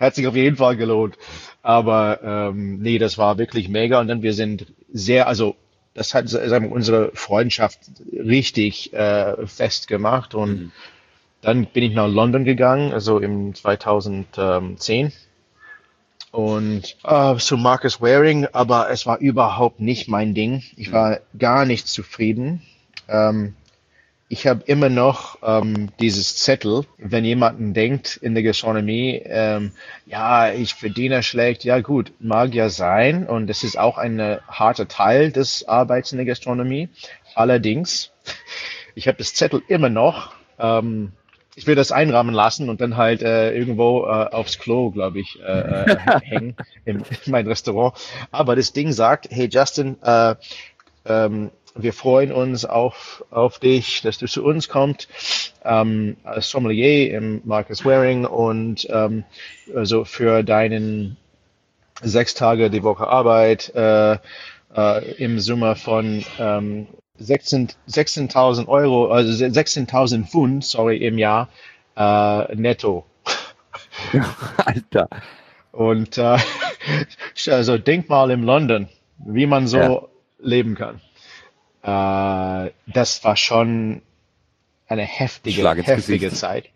[0.00, 1.16] hat sich auf jeden Fall gelohnt.
[1.62, 4.00] Aber ähm, nee, das war wirklich mega.
[4.00, 5.56] Und dann wir sind sehr, also
[5.98, 7.80] das hat wir, unsere Freundschaft
[8.12, 10.34] richtig äh, festgemacht.
[10.34, 10.72] Und mhm.
[11.40, 15.12] dann bin ich nach London gegangen, also im 2010
[16.30, 20.62] und äh, zu Marcus Waring, aber es war überhaupt nicht mein Ding.
[20.76, 22.62] Ich war gar nicht zufrieden.
[23.08, 23.54] Ähm,
[24.28, 29.72] ich habe immer noch ähm, dieses Zettel, wenn jemanden denkt in der Gastronomie, ähm,
[30.06, 34.86] ja, ich verdiene schlecht, ja gut, mag ja sein und das ist auch ein harter
[34.86, 36.90] Teil des Arbeits in der Gastronomie.
[37.34, 38.10] Allerdings,
[38.94, 40.32] ich habe das Zettel immer noch.
[40.58, 41.12] Ähm,
[41.58, 45.40] ich will das einrahmen lassen und dann halt äh, irgendwo äh, aufs Klo, glaube ich,
[45.40, 47.94] äh, äh, hängen in, in mein Restaurant.
[48.30, 50.36] Aber das Ding sagt, hey Justin, äh,
[51.04, 55.08] ähm, wir freuen uns auf, auf dich, dass du zu uns kommst
[55.64, 59.24] ähm, als Sommelier im Marcus Waring und ähm,
[59.74, 61.16] also für deinen
[62.02, 64.18] sechs Tage die Woche Arbeit äh,
[64.76, 66.86] äh, im Summe von ähm,
[67.20, 71.48] 16.000 16 Euro, also 16.000 Pfund, sorry, im Jahr
[71.96, 73.04] äh, netto.
[74.64, 75.08] Alter.
[75.72, 76.38] Und äh,
[77.48, 78.88] also denk mal in London,
[79.18, 80.02] wie man so ja.
[80.38, 81.00] leben kann.
[81.82, 84.02] Äh, das war schon
[84.86, 86.70] eine heftige, heftige Zeit.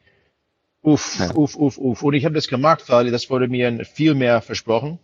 [0.82, 1.34] Uff, ja.
[1.34, 2.02] uff, uff, uff.
[2.02, 4.98] Und ich habe das gemacht, weil das wurde mir viel mehr versprochen.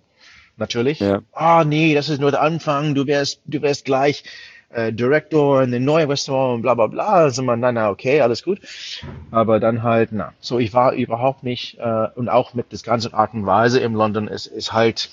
[0.56, 0.98] Natürlich.
[0.98, 1.22] Ja.
[1.32, 2.96] Ah, nee, das ist nur der Anfang.
[2.96, 4.24] Du wärst, du wärst gleich
[4.70, 7.06] äh, Director in den neuen Restaurant und bla bla bla.
[7.06, 8.60] Also man, na, na, okay, alles gut.
[9.30, 10.32] Aber dann halt, na.
[10.40, 13.94] So, ich war überhaupt nicht, äh, und auch mit das ganze Art und Weise im
[13.94, 15.10] London ist, ist halt,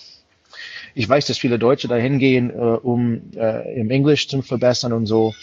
[0.95, 5.05] ich weiß, dass viele Deutsche dahin gehen, äh, um äh, im Englisch zu verbessern und
[5.05, 5.35] so.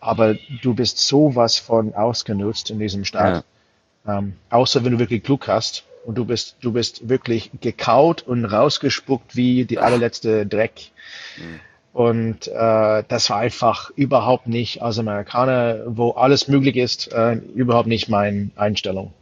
[0.00, 3.44] aber du bist sowas von ausgenutzt in diesem Staat.
[4.06, 4.18] Ja.
[4.18, 8.44] Ähm, außer wenn du wirklich Glück hast und du bist, du bist wirklich gekaut und
[8.44, 10.90] rausgespuckt wie die allerletzte Dreck.
[11.36, 11.60] Mhm.
[11.92, 17.88] Und äh, das war einfach überhaupt nicht als Amerikaner, wo alles möglich ist, äh, überhaupt
[17.88, 19.12] nicht meine Einstellung.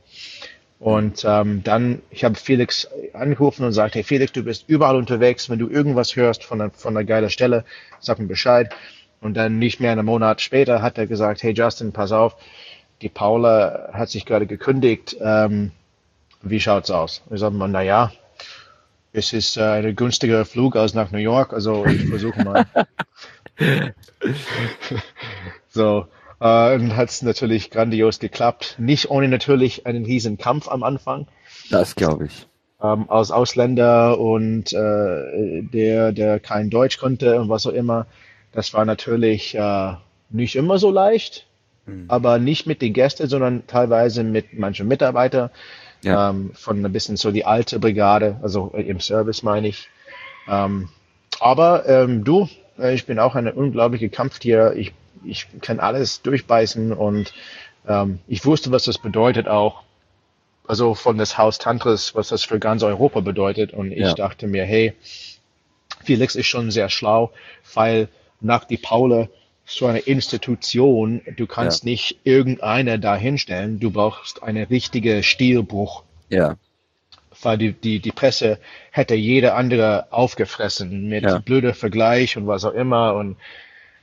[0.85, 5.49] Und ähm, dann, ich habe Felix angerufen und sagte, hey Felix, du bist überall unterwegs,
[5.49, 7.65] wenn du irgendwas hörst von einer, von einer geilen Stelle,
[8.01, 8.71] sag mir Bescheid.
[9.23, 12.37] Und dann nicht mehr einen Monat später hat er gesagt, hey Justin, pass auf,
[13.01, 15.71] die Paula hat sich gerade gekündigt, ähm,
[16.43, 17.23] wie schaut's aus?
[17.31, 18.13] Ich sage mal, na ja,
[19.15, 22.67] es ist äh, ein günstiger Flug als nach New York, also ich versuche mal.
[25.71, 26.09] so,
[26.41, 28.77] äh, und hat es natürlich grandios geklappt.
[28.79, 31.27] Nicht ohne natürlich einen riesen Kampf am Anfang.
[31.71, 32.47] Das glaube ich.
[32.83, 38.07] Ähm, als Ausländer und äh, der, der kein Deutsch konnte und was auch immer.
[38.53, 39.95] Das war natürlich äh,
[40.31, 41.47] nicht immer so leicht,
[41.87, 42.05] mhm.
[42.09, 45.51] aber nicht mit den Gästen, sondern teilweise mit manchen Mitarbeitern.
[46.03, 46.31] Ja.
[46.31, 49.89] Ähm, von ein bisschen so die alte Brigade, also im Service meine ich.
[50.47, 50.91] Ähm,
[51.41, 54.75] aber ähm, du, äh, ich bin auch eine unglaubliche Kampftier.
[54.77, 54.93] Ich
[55.27, 57.33] ich kann alles durchbeißen und
[57.87, 59.83] ähm, ich wusste, was das bedeutet auch.
[60.67, 63.73] Also von das Haus Tantris, was das für ganz Europa bedeutet.
[63.73, 64.15] Und ich ja.
[64.15, 64.95] dachte mir, hey,
[66.03, 67.33] Felix ist schon sehr schlau,
[67.75, 68.09] weil
[68.41, 69.29] nach die Paule
[69.67, 71.91] so eine Institution, du kannst ja.
[71.91, 76.03] nicht irgendeine da hinstellen, du brauchst eine richtige Stilbruch.
[76.29, 76.57] Ja.
[77.43, 78.59] Weil die, die, die Presse
[78.91, 81.39] hätte jede andere aufgefressen mit ja.
[81.39, 83.37] blöder Vergleich und was auch immer und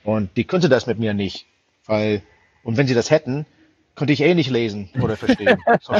[0.04, 1.46] und die könnte das mit mir nicht,
[1.86, 2.22] weil,
[2.64, 3.46] und wenn sie das hätten,
[3.96, 5.58] könnte ich eh nicht lesen oder verstehen.
[5.82, 5.96] so,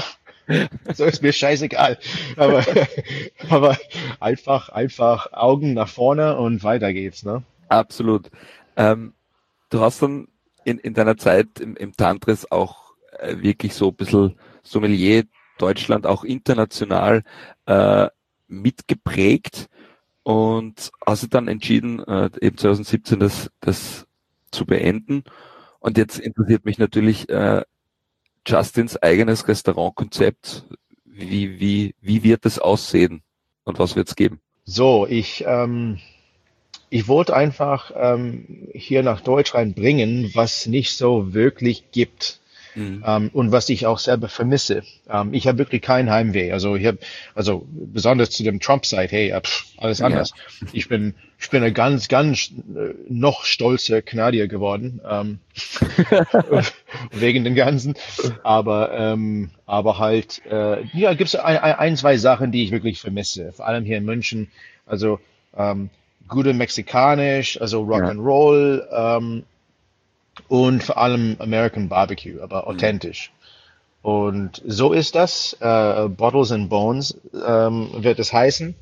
[0.94, 1.98] so ist mir scheißegal.
[2.38, 2.66] Aber,
[3.50, 3.78] aber
[4.20, 7.44] einfach, einfach Augen nach vorne und weiter geht's, ne?
[7.70, 8.30] Absolut.
[8.76, 9.14] Ähm,
[9.70, 10.28] du hast dann
[10.64, 15.24] in, in deiner Zeit im, im Tantris auch äh, wirklich so ein bisschen Sommelier
[15.58, 17.24] Deutschland auch international
[17.66, 18.08] äh,
[18.48, 19.70] mitgeprägt
[20.24, 20.92] und
[21.24, 24.06] du dann entschieden, äh, eben 2017 das, das
[24.52, 25.24] zu beenden.
[25.80, 27.64] Und jetzt interessiert mich natürlich äh,
[28.46, 30.66] Justins eigenes Restaurantkonzept.
[31.06, 33.22] Wie, wie, wie wird es aussehen
[33.64, 34.40] und was wird es geben?
[34.66, 36.00] So, ich, ähm,
[36.90, 42.41] ich wollte einfach ähm, hier nach Deutschland bringen, was nicht so wirklich gibt.
[42.76, 43.04] Mhm.
[43.06, 44.84] Ähm, und was ich auch selber vermisse.
[45.10, 46.52] Ähm, ich habe wirklich kein Heimweh.
[46.52, 47.00] Also ich habe,
[47.36, 50.34] also besonders zu dem Trump-Side, hey, pff, alles anders.
[50.62, 50.68] Ja.
[50.74, 55.40] Ich bin, ich bin ein ganz, ganz äh, noch stolzer Kanadier geworden ähm,
[57.12, 57.96] wegen dem Ganzen.
[58.44, 63.02] Aber, ähm, aber halt, äh, ja, gibt es ein, ein, zwei Sachen, die ich wirklich
[63.02, 63.52] vermisse.
[63.52, 64.50] Vor allem hier in München.
[64.86, 65.20] Also
[65.58, 65.90] ähm,
[66.28, 68.10] gute Mexikanisch, also Rock ja.
[68.10, 68.88] and Roll.
[68.92, 69.44] Ähm,
[70.48, 72.68] und vor allem American Barbecue, aber mhm.
[72.68, 73.32] authentisch.
[74.02, 75.56] Und so ist das.
[75.60, 78.74] Äh, Bottles and Bones ähm, wird es heißen.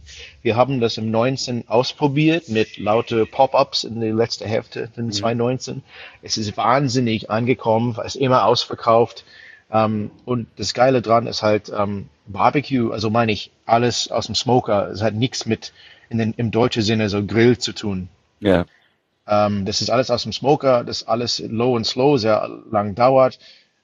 [0.41, 5.11] Wir haben das im 19 ausprobiert mit laute Pop-ups in der letzten Hälfte in mhm.
[5.11, 5.83] 2019.
[6.21, 9.25] Es ist wahnsinnig angekommen, es ist immer ausverkauft.
[9.71, 14.35] Ähm, und das Geile dran ist halt ähm, Barbecue, also meine ich alles aus dem
[14.35, 14.89] Smoker.
[14.89, 15.73] Es hat nichts mit
[16.09, 18.07] in den, im deutschen Sinne so Grill zu tun.
[18.39, 18.65] Ja.
[19.29, 23.39] Ähm, das ist alles aus dem Smoker, das alles low and slow, sehr lang dauert,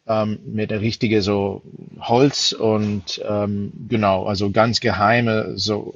[0.07, 1.61] ähm, mit der richtige so
[1.99, 5.93] Holz und ähm, genau, also ganz geheime so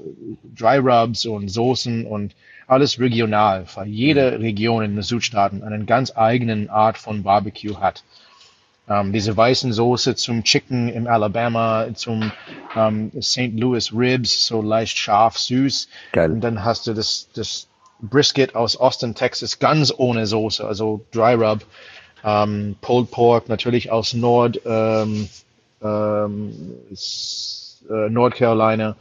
[0.55, 2.35] Dry Rubs und Soßen und
[2.67, 4.41] alles regional, weil jede mhm.
[4.43, 8.03] Region in den Südstaaten einen ganz eigenen Art von Barbecue hat.
[8.87, 12.31] Ähm, diese weißen Soße zum Chicken im Alabama, zum
[12.75, 13.53] ähm, St.
[13.53, 15.89] Louis Ribs, so leicht scharf, süß.
[16.11, 16.31] Geil.
[16.31, 17.68] Und dann hast du das, das
[18.01, 21.65] Brisket aus Austin, Texas, ganz ohne Soße, also Dry Rub.
[22.23, 25.29] Ähm, Pulled Pork natürlich aus Nord, ähm,
[25.81, 26.75] ähm,
[27.89, 28.95] äh, North Carolina.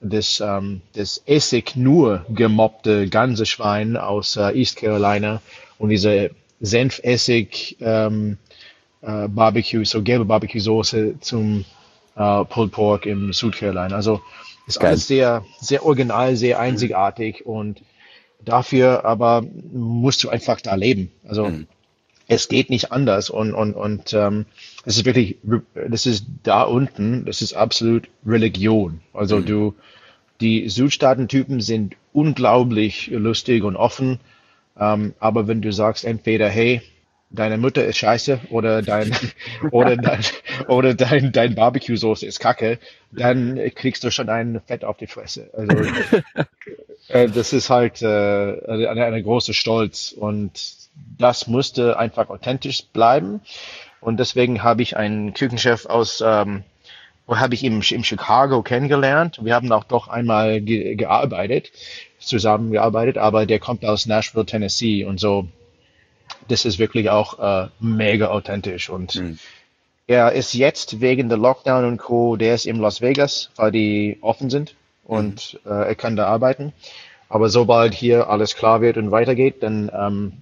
[0.00, 5.40] Das, ähm, das Essig nur gemobbte ganze Schwein aus äh, East Carolina
[5.78, 8.38] und diese Senfessig ähm,
[9.02, 11.64] äh, Barbecue, so gelbe Barbecue Soße zum
[12.16, 13.94] äh, Pulled Pork im Südcarolina.
[13.94, 14.20] Also
[14.66, 14.90] ist Geil.
[14.90, 17.82] alles sehr, sehr original, sehr einzigartig und
[18.44, 21.10] Dafür aber musst du einfach da leben.
[21.26, 21.66] Also mhm.
[22.28, 24.46] es geht nicht anders und und und ähm,
[24.84, 25.36] es ist wirklich,
[25.74, 29.00] das ist da unten, das ist absolut Religion.
[29.12, 29.46] Also mhm.
[29.46, 29.74] du,
[30.40, 34.20] die Südstaatentypen sind unglaublich lustig und offen,
[34.78, 36.82] ähm, aber wenn du sagst entweder hey
[37.30, 39.14] deine Mutter ist scheiße oder dein
[39.70, 40.20] oder dein
[40.68, 42.78] oder dein dein Barbecue Soße ist kacke,
[43.10, 45.50] dann kriegst du schon ein Fett auf die Fresse.
[45.52, 45.76] Also
[47.08, 50.84] äh, das ist halt äh, eine, eine große Stolz und
[51.18, 53.40] das musste einfach authentisch bleiben.
[54.00, 56.62] Und deswegen habe ich einen Küchenchef aus, ähm,
[57.26, 59.40] habe ich ihn in Chicago kennengelernt.
[59.42, 61.72] Wir haben auch doch einmal ge gearbeitet,
[62.18, 65.48] zusammengearbeitet, aber der kommt aus Nashville, Tennessee und so.
[66.48, 69.38] Das ist wirklich auch äh, mega authentisch und mhm.
[70.06, 72.36] er ist jetzt wegen der Lockdown und Co.
[72.36, 75.70] Der ist in Las Vegas, weil die offen sind und mhm.
[75.70, 76.72] äh, er kann da arbeiten.
[77.28, 80.32] Aber sobald hier alles klar wird und weitergeht, dann ähm,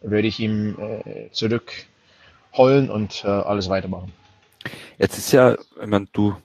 [0.00, 4.12] würde ich ihm äh, zurückholen und äh, alles weitermachen.
[4.98, 6.36] Jetzt ist ja, ich meine, du,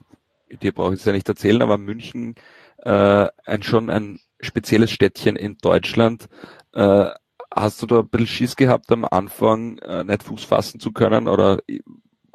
[0.62, 2.34] dir brauche ich es ja nicht erzählen, aber München
[2.78, 6.28] äh, ein schon ein spezielles Städtchen in Deutschland.
[6.74, 7.10] Äh,
[7.54, 11.28] hast du da ein bisschen Schiss gehabt am Anfang, äh, nicht Fuß fassen zu können
[11.28, 11.58] oder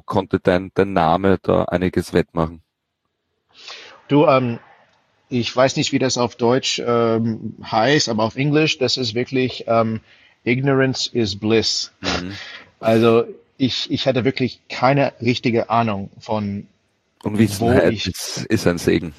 [0.05, 2.61] konnte dein, dein Name da einiges wettmachen?
[4.07, 4.59] Du, ähm,
[5.29, 9.65] ich weiß nicht, wie das auf Deutsch ähm, heißt, aber auf Englisch, das ist wirklich
[9.67, 10.01] ähm,
[10.43, 11.91] Ignorance is Bliss.
[12.01, 12.33] Mhm.
[12.79, 13.23] Also
[13.55, 16.67] ich, ich hatte wirklich keine richtige Ahnung von
[17.23, 19.13] Unwissenheit ich, ist, ist ein Segen.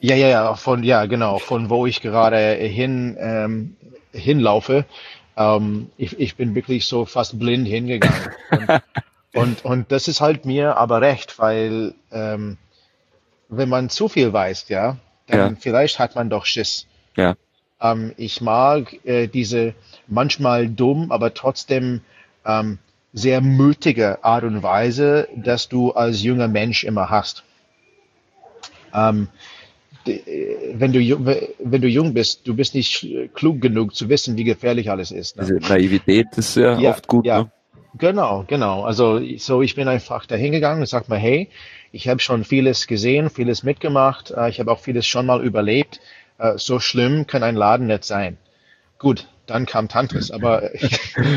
[0.00, 3.76] Ja, ja, ja, von ja genau, von wo ich gerade hin ähm,
[4.12, 4.86] hinlaufe.
[5.36, 8.30] Ähm, ich, ich bin wirklich so fast blind hingegangen.
[8.50, 8.82] Und,
[9.34, 12.56] und, und das ist halt mir aber recht, weil ähm,
[13.48, 15.58] wenn man zu viel weiß, ja, dann ja.
[15.60, 16.86] vielleicht hat man doch Schiss.
[17.16, 17.34] Ja.
[17.80, 19.74] Ähm, ich mag äh, diese
[20.06, 22.00] manchmal dumm, aber trotzdem
[22.44, 22.78] ähm,
[23.12, 27.44] sehr mutige Art und Weise, dass du als junger Mensch immer hast.
[28.92, 29.28] Ähm,
[30.04, 30.98] wenn du,
[31.58, 35.36] wenn du jung bist, du bist nicht klug genug zu wissen, wie gefährlich alles ist.
[35.36, 35.44] Ne?
[35.44, 37.24] Diese Naivität ist ja, ja oft gut.
[37.24, 37.42] Ja.
[37.42, 37.50] Ne?
[37.96, 38.82] Genau, genau.
[38.82, 41.48] Also so ich bin einfach dahin gegangen und sag mal, hey,
[41.92, 46.00] ich habe schon vieles gesehen, vieles mitgemacht, äh, ich habe auch vieles schon mal überlebt.
[46.38, 48.36] Äh, so schlimm kann ein Laden nicht sein.
[48.98, 50.70] Gut, dann kam Tantris, aber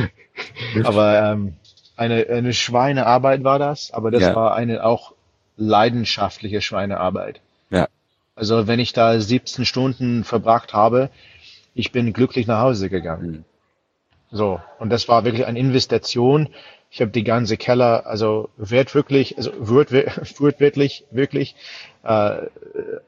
[0.83, 1.53] aber ähm,
[1.95, 4.35] eine eine Schweinearbeit war das, aber das ja.
[4.35, 5.13] war eine auch
[5.57, 7.39] leidenschaftliche Schweinearbeit.
[7.69, 7.87] Ja.
[8.37, 11.09] Also wenn ich da 17 Stunden verbracht habe,
[11.73, 13.31] ich bin glücklich nach Hause gegangen.
[13.31, 13.43] Mhm.
[14.29, 16.49] So, und das war wirklich eine Investition.
[16.91, 19.91] Ich habe die ganze Keller, also wird wirklich, also wird,
[20.39, 21.55] wird wirklich, wirklich
[22.03, 22.35] äh,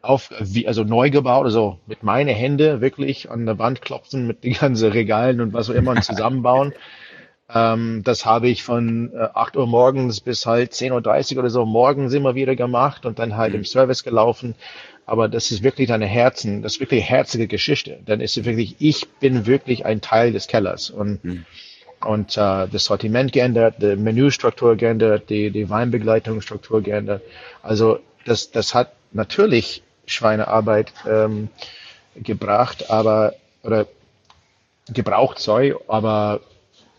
[0.01, 4.43] auf, wie, also neu gebaut, also mit meine Hände wirklich an der Wand klopfen mit
[4.43, 6.73] den ganzen Regalen und was auch immer und zusammenbauen.
[7.53, 11.65] ähm, das habe ich von äh, 8 Uhr morgens bis halt 10.30 Uhr oder so
[11.65, 13.65] morgens immer wieder gemacht und dann halt im mhm.
[13.65, 14.55] Service gelaufen
[15.09, 17.99] aber das ist wirklich eine Herzen, das ist wirklich herzige Geschichte.
[18.05, 21.45] Dann ist es wirklich, ich bin wirklich ein Teil des Kellers und mhm.
[22.05, 27.23] und äh, das Sortiment geändert, die Menüstruktur geändert, die die Weinbegleitungsstruktur geändert.
[27.63, 31.49] Also das das hat natürlich Schweinearbeit ähm,
[32.15, 33.87] gebracht, aber oder
[34.93, 36.41] gebraucht, sorry, aber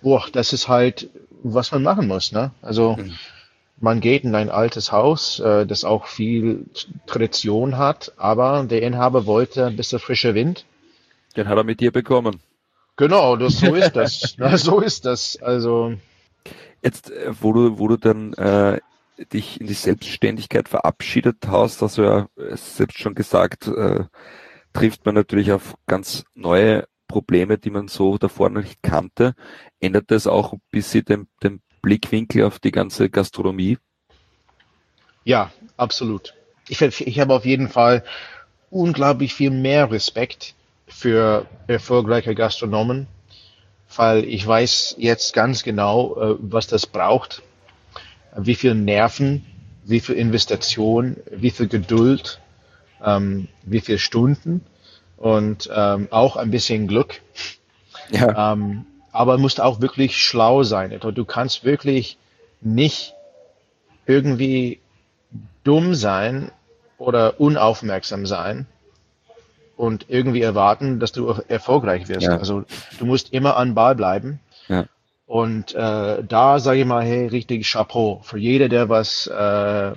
[0.03, 1.09] boah, das ist halt
[1.43, 2.51] was man machen muss, ne?
[2.61, 3.17] Also mhm
[3.81, 6.67] man geht in ein altes Haus, äh, das auch viel
[7.07, 10.67] Tradition hat, aber der Inhaber wollte ein bisschen frischer Wind.
[11.37, 12.41] Den hat er mit dir bekommen.
[12.97, 14.35] Genau, das, so ist das.
[14.37, 15.39] Na, so ist das.
[15.41, 15.95] Also
[16.83, 18.81] jetzt, äh, wo du, wo du dann äh,
[19.33, 24.05] dich in die Selbstständigkeit verabschiedet hast, hast du ja selbst schon gesagt, äh,
[24.73, 29.35] trifft man natürlich auf ganz neue Probleme, die man so davor noch nicht kannte.
[29.81, 33.79] Ändert das auch ein bisschen den, den Blickwinkel auf die ganze Gastronomie?
[35.25, 36.35] Ja, absolut.
[36.69, 38.05] Ich, ich habe auf jeden Fall
[38.71, 40.55] unglaublich viel mehr Respekt
[40.87, 43.07] für erfolgreiche Gastronomen,
[43.97, 47.43] weil ich weiß jetzt ganz genau, äh, was das braucht,
[48.37, 49.45] wie viel Nerven,
[49.85, 52.41] wie viel Investition, wie viel Geduld,
[53.05, 54.65] ähm, wie viel Stunden
[55.17, 57.21] und ähm, auch ein bisschen Glück.
[58.11, 58.53] Ja.
[58.53, 60.99] Ähm, aber musst auch wirklich schlau sein.
[61.01, 62.19] Du kannst wirklich
[62.61, 63.15] nicht
[64.07, 64.81] irgendwie
[65.65, 66.51] dumm sein
[66.99, 68.67] oder unaufmerksam sein
[69.77, 72.27] und irgendwie erwarten, dass du erfolgreich wirst.
[72.27, 72.37] Ja.
[72.37, 72.65] Also
[72.99, 74.41] du musst immer an Ball bleiben.
[74.69, 74.85] Ja.
[75.27, 79.93] Und äh, da sage ich mal, hey, richtig Chapeau für jeder, der was äh,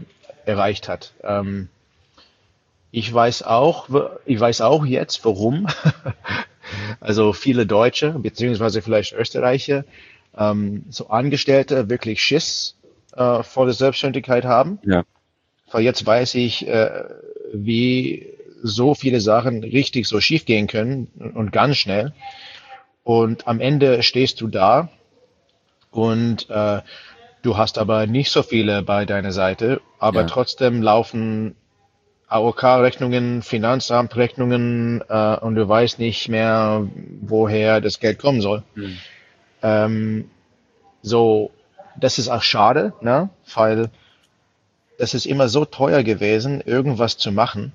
[0.46, 1.14] erreicht hat.
[1.24, 1.70] Ähm,
[2.92, 3.90] ich weiß auch,
[4.26, 5.68] ich weiß auch jetzt, warum
[7.00, 9.86] Also viele Deutsche, beziehungsweise vielleicht Österreicher,
[10.38, 12.76] ähm, so Angestellte wirklich Schiss
[13.16, 14.80] äh, vor der Selbstständigkeit haben.
[14.84, 15.04] Ja.
[15.72, 17.04] Weil jetzt weiß ich, äh,
[17.54, 18.28] wie
[18.62, 22.14] so viele Sachen richtig so schief gehen können und ganz schnell.
[23.04, 24.90] Und am Ende stehst du da
[25.92, 26.82] und äh,
[27.42, 30.28] du hast aber nicht so viele bei deiner Seite, aber ja.
[30.28, 31.56] trotzdem laufen
[32.34, 36.88] AOK-Rechnungen, Finanzamtrechnungen äh, und du weißt nicht mehr,
[37.22, 38.64] woher das Geld kommen soll.
[38.76, 38.98] Mhm.
[39.62, 40.30] Ähm,
[41.02, 41.52] so,
[41.96, 43.30] das ist auch schade, ne?
[43.54, 43.90] weil
[44.98, 47.74] das ist immer so teuer gewesen, irgendwas zu machen.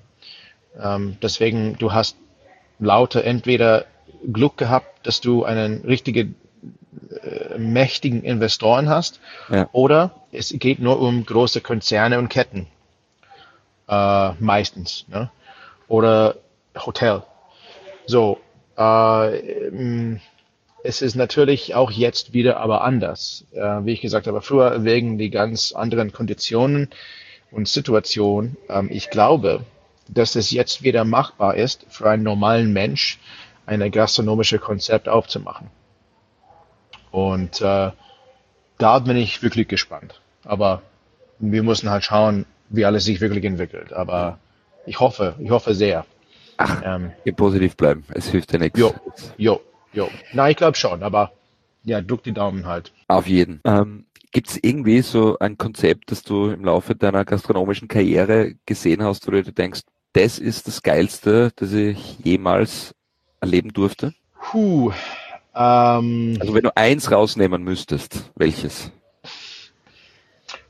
[0.81, 2.17] Ähm, deswegen, du hast
[2.79, 3.85] lauter entweder
[4.31, 6.35] Glück gehabt, dass du einen richtigen
[7.23, 9.69] äh, mächtigen Investoren hast, ja.
[9.71, 12.67] oder es geht nur um große Konzerne und Ketten.
[13.89, 15.05] Äh, meistens.
[15.07, 15.31] Ne?
[15.87, 16.35] Oder
[16.77, 17.23] Hotel.
[18.05, 18.37] So,
[18.77, 20.19] äh,
[20.83, 23.45] es ist natürlich auch jetzt wieder aber anders.
[23.51, 26.89] Äh, wie ich gesagt habe, früher wegen die ganz anderen Konditionen
[27.51, 28.57] und Situationen.
[28.69, 29.65] Ähm, ich glaube,
[30.07, 33.19] dass es jetzt wieder machbar ist, für einen normalen Mensch
[33.65, 35.69] ein gastronomisches Konzept aufzumachen.
[37.11, 37.91] Und äh,
[38.77, 40.21] da bin ich wirklich gespannt.
[40.43, 40.81] Aber
[41.39, 43.93] wir müssen halt schauen, wie alles sich wirklich entwickelt.
[43.93, 44.39] Aber
[44.85, 46.05] ich hoffe, ich hoffe sehr.
[46.57, 48.03] Ach, ähm, positiv bleiben.
[48.09, 48.79] Es hilft ja nichts.
[48.79, 48.93] Jo,
[49.37, 49.61] jo,
[49.93, 50.09] jo.
[50.33, 51.31] Na, ich glaube schon, aber
[51.83, 52.91] ja, drück die Daumen halt.
[53.07, 53.61] Auf jeden.
[53.63, 59.03] Ähm, Gibt es irgendwie so ein Konzept, das du im Laufe deiner gastronomischen Karriere gesehen
[59.03, 59.81] hast, wo du denkst,
[60.13, 62.93] das ist das Geilste, das ich jemals
[63.41, 64.13] erleben durfte?
[64.51, 64.91] Puh,
[65.55, 68.91] ähm, also wenn du eins rausnehmen müsstest, welches?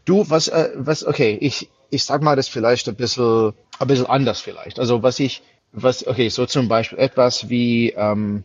[0.05, 4.05] Du, was, äh, was, okay, ich, ich sag mal das vielleicht ein bisschen, ein bisschen
[4.05, 4.79] anders vielleicht.
[4.79, 8.43] Also was ich, was, okay, so zum Beispiel etwas wie ähm,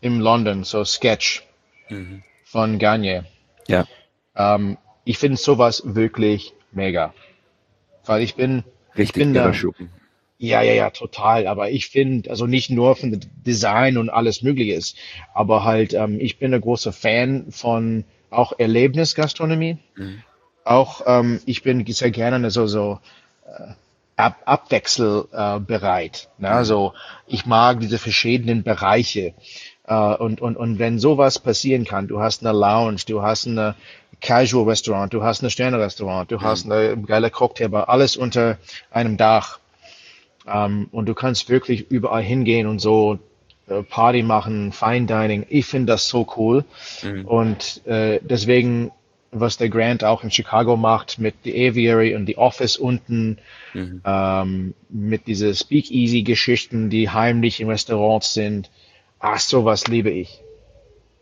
[0.00, 1.44] im London, so Sketch
[1.88, 2.22] mhm.
[2.44, 3.26] von Gagne.
[3.68, 3.86] Ja.
[4.36, 7.14] Ähm, ich finde sowas wirklich mega.
[8.04, 8.64] Weil ich bin,
[8.96, 9.90] Richtig ich bin da, Schuppen.
[10.38, 11.46] Ja, ja, ja, total.
[11.46, 14.96] Aber ich finde, also nicht nur von Design und alles Mögliche ist,
[15.34, 19.78] aber halt, ähm, ich bin ein großer Fan von auch Erlebnisgastronomie.
[19.96, 20.22] Mhm.
[20.64, 22.98] Auch ähm, ich bin sehr gerne so so
[23.46, 23.72] äh,
[24.20, 26.28] ab, abwechselbereit.
[26.38, 26.50] Äh, ne?
[26.50, 26.92] Also
[27.26, 29.34] ich mag diese verschiedenen Bereiche.
[29.86, 33.74] Äh, und, und, und wenn sowas passieren kann, du hast eine Lounge, du hast eine
[34.20, 36.42] Casual Restaurant, du hast eine Sterne Restaurant, du mhm.
[36.42, 38.58] hast eine geile Cocktailbar, alles unter
[38.90, 39.58] einem Dach.
[40.46, 43.18] Ähm, und du kannst wirklich überall hingehen und so
[43.68, 45.46] äh, Party machen, Fine Dining.
[45.48, 46.64] Ich finde das so cool.
[47.02, 47.24] Mhm.
[47.24, 48.90] Und äh, deswegen,
[49.32, 53.38] was der Grant auch in Chicago macht mit The Aviary und The Office unten,
[53.74, 54.02] mhm.
[54.04, 58.70] ähm, mit diese Speakeasy-Geschichten, die heimlich in Restaurants sind.
[59.20, 60.40] Ach, sowas liebe ich.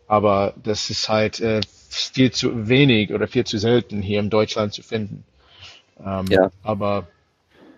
[0.07, 4.73] Aber das ist halt äh, viel zu wenig oder viel zu selten hier in Deutschland
[4.73, 5.23] zu finden.
[6.03, 6.49] Ähm, ja.
[6.63, 7.07] Aber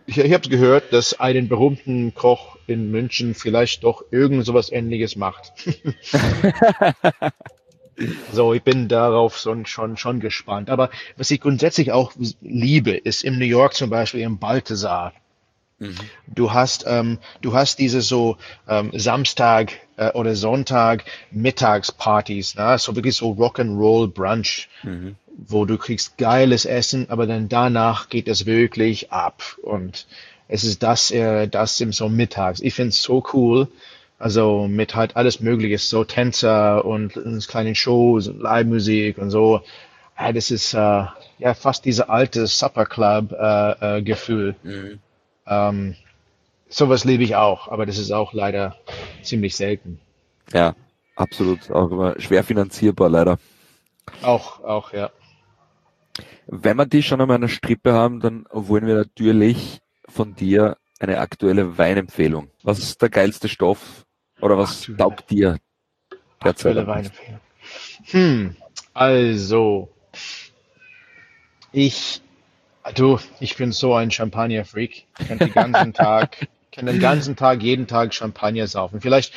[0.06, 5.18] ich, ich habe gehört, dass einen berühmten Koch in München vielleicht doch irgend sowas ähnliches
[5.18, 5.52] macht.
[8.32, 10.70] so, ich bin darauf schon, schon, schon gespannt.
[10.70, 15.14] Aber was ich grundsätzlich auch liebe, ist im New York zum Beispiel im Balthasar.
[15.80, 15.96] Mhm.
[16.28, 18.38] Du hast, ähm, du hast diese so
[18.68, 22.78] ähm, Samstag äh, oder Sonntag Mittagspartys, ne?
[22.78, 25.16] so wirklich so Rock'n'Roll Brunch, mhm.
[25.48, 30.06] wo du kriegst geiles Essen, aber dann danach geht es wirklich ab und
[30.48, 32.60] es ist das, äh, das im so Mittags.
[32.60, 33.68] Ich find's so cool.
[34.22, 39.62] Also mit halt alles Mögliche, so Tänzer und, und kleinen Shows und Live-Musik und so.
[40.20, 40.78] Ja, das ist äh,
[41.40, 44.54] ja fast diese alte Supper Club äh, äh.
[44.62, 45.00] Mhm.
[45.48, 45.96] Ähm,
[46.70, 48.76] sowas liebe ich auch, aber das ist auch leider
[49.24, 50.00] ziemlich selten.
[50.54, 50.76] Ja,
[51.16, 51.72] absolut.
[51.72, 53.40] Auch immer schwer finanzierbar, leider.
[54.22, 55.10] Auch, auch, ja.
[56.46, 61.18] Wenn wir die schon an einer Strippe haben, dann wollen wir natürlich von dir eine
[61.18, 62.52] aktuelle Weinempfehlung.
[62.62, 64.06] Was ist der geilste Stoff
[64.42, 65.58] oder was aktuelle, taugt dir
[66.44, 66.78] derzeit?
[66.78, 67.40] Aktuelle Weinempfehlung.
[68.12, 68.56] Hm,
[68.94, 69.90] also,
[71.72, 72.22] ich
[72.96, 75.06] Du, ich bin so ein Champagner-Freak.
[75.20, 79.02] Ich kann den ganzen Tag, kann den ganzen Tag, jeden Tag Champagner saufen.
[79.02, 79.34] Vielleicht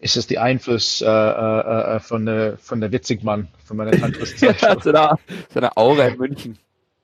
[0.00, 4.60] ist es die Einfluss äh, äh, äh von der von der Witzigmann, von meiner Tantriszeit.
[4.62, 4.90] ja, so
[5.54, 6.58] eine Aura in München.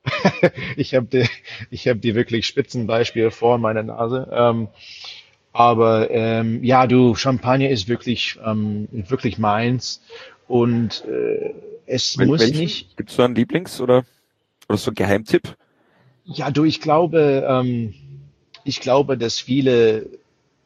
[0.75, 1.29] ich habe die,
[1.69, 4.27] ich habe die wirklich Spitzenbeispiele vor meiner Nase.
[4.31, 4.67] Ähm,
[5.53, 10.01] aber ähm, ja, du, Champagner ist wirklich ähm, wirklich meins
[10.47, 11.53] und äh,
[11.85, 12.59] es Wel muss welchen?
[12.59, 12.97] nicht.
[12.97, 14.03] Gibt es so einen Lieblings- oder
[14.67, 15.55] oder so einen Geheimtipp?
[16.25, 17.93] Ja, du, ich glaube, ähm,
[18.63, 20.07] ich glaube, dass viele,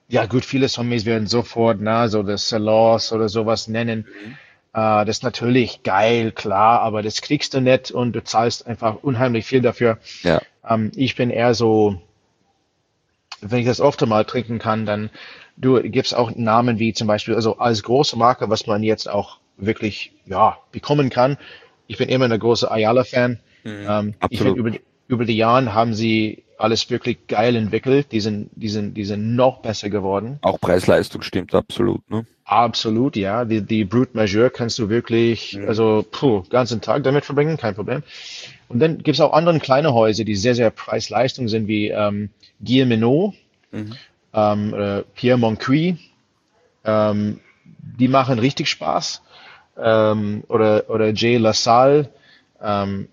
[0.08, 4.06] ja gut, viele Zombies werden sofort, na, so das Salons oder sowas nennen.
[4.06, 4.38] Mhm.
[4.74, 8.98] Äh, das ist natürlich geil, klar, aber das kriegst du nicht und du zahlst einfach
[9.02, 9.98] unheimlich viel dafür.
[10.24, 10.42] Ja.
[10.68, 12.00] Ähm, ich bin eher so,
[13.42, 15.10] wenn ich das oft mal trinken kann, dann
[15.58, 19.40] du gibst auch Namen wie zum Beispiel, also als große Marke, was man jetzt auch
[19.58, 21.38] wirklich, ja, bekommen kann.
[21.88, 23.40] Ich bin immer eine große Ayala-Fan.
[23.64, 24.72] Mhm, ähm, ich finde über,
[25.08, 28.12] über die Jahre haben sie alles wirklich geil entwickelt.
[28.12, 30.40] Die sind, die sind, die sind noch besser geworden.
[30.42, 32.26] Auch Preis-Leistung stimmt absolut, ne?
[32.46, 33.46] Absolut, ja.
[33.46, 35.68] Die, die Brute Majeur kannst du wirklich, mhm.
[35.68, 38.04] also, puh, ganzen Tag damit verbringen, kein Problem.
[38.70, 42.30] Und dann gibt es auch andere kleine Häuser, die sehr, sehr Preis-Leistung sind, wie ähm,
[42.64, 43.34] Guillemot,
[43.72, 43.94] mhm.
[44.34, 45.98] ähm, äh, Pierre Moncuy.
[46.84, 47.40] Ähm,
[48.00, 49.22] die machen richtig Spaß.
[49.78, 52.10] Ähm, oder, oder Jay LaSalle.
[52.62, 53.08] Ähm,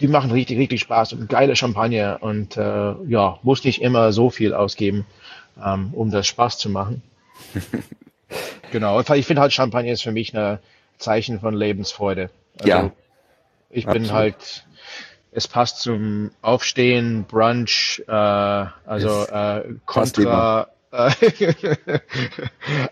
[0.00, 4.28] die machen richtig, richtig Spaß und geile Champagner und äh, ja, muss nicht immer so
[4.30, 5.06] viel ausgeben,
[5.64, 7.02] ähm, um das Spaß zu machen.
[8.72, 10.58] genau, ich finde halt Champagner ist für mich ein
[10.98, 12.30] Zeichen von Lebensfreude.
[12.58, 12.90] Also, ja.
[13.70, 14.12] Ich bin Absolut.
[14.12, 14.66] halt,
[15.34, 21.10] es passt zum Aufstehen, Brunch, äh, also äh, Contra, äh,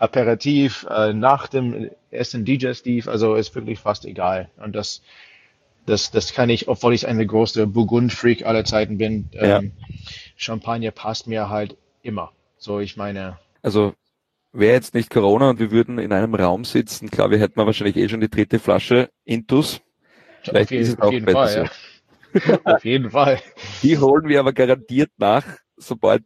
[0.01, 4.51] Aperitif, äh, nach dem Essen Digestiv, also ist wirklich fast egal.
[4.57, 5.03] Und das
[5.87, 9.59] das, das kann ich, obwohl ich eine große Burgund-Freak aller Zeiten bin, ja.
[9.59, 9.73] ähm,
[10.37, 12.33] Champagner passt mir halt immer.
[12.57, 13.39] So, ich meine.
[13.63, 13.95] Also,
[14.53, 17.97] wäre jetzt nicht Corona und wir würden in einem Raum sitzen, klar, wir hätten wahrscheinlich
[17.97, 19.81] eh schon die dritte Flasche Intus.
[20.43, 21.71] Vielleicht auf jeden, ist es auf jeden Fall, ja.
[22.65, 23.41] auf jeden Fall.
[23.83, 25.45] Die holen wir aber garantiert nach,
[25.77, 26.25] sobald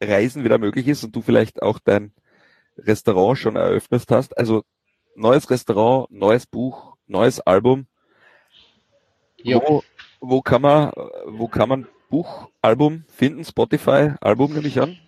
[0.00, 2.12] Reisen wieder möglich ist und du vielleicht auch dein
[2.78, 4.36] Restaurant schon eröffnet hast.
[4.36, 4.64] Also
[5.14, 7.86] neues Restaurant, neues Buch, neues Album.
[9.44, 9.82] Wo,
[10.20, 10.92] wo kann man,
[11.26, 13.44] wo kann man Buch, Album finden?
[13.44, 14.98] Spotify, Album nehme ich an.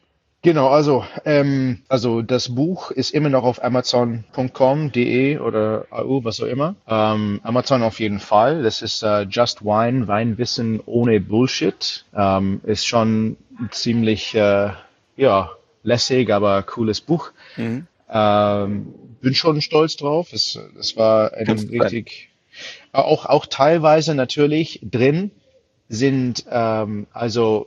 [0.42, 6.40] Genau, also, ähm, also das Buch ist immer noch auf Amazon.com, de oder AU, was
[6.40, 6.76] auch immer.
[6.86, 8.62] Ähm, Amazon auf jeden Fall.
[8.62, 12.04] Das ist äh, Just Wine, Weinwissen ohne Bullshit.
[12.14, 13.36] Ähm, ist schon
[13.72, 14.70] ziemlich, äh,
[15.16, 15.50] ja,
[15.82, 17.32] lässig, aber cooles Buch.
[17.56, 17.88] Mhm.
[18.08, 20.32] Ähm, bin schon stolz drauf.
[20.32, 22.30] Es, es war ein richtig,
[22.92, 25.32] auch, auch teilweise natürlich drin
[25.88, 27.66] sind ähm, also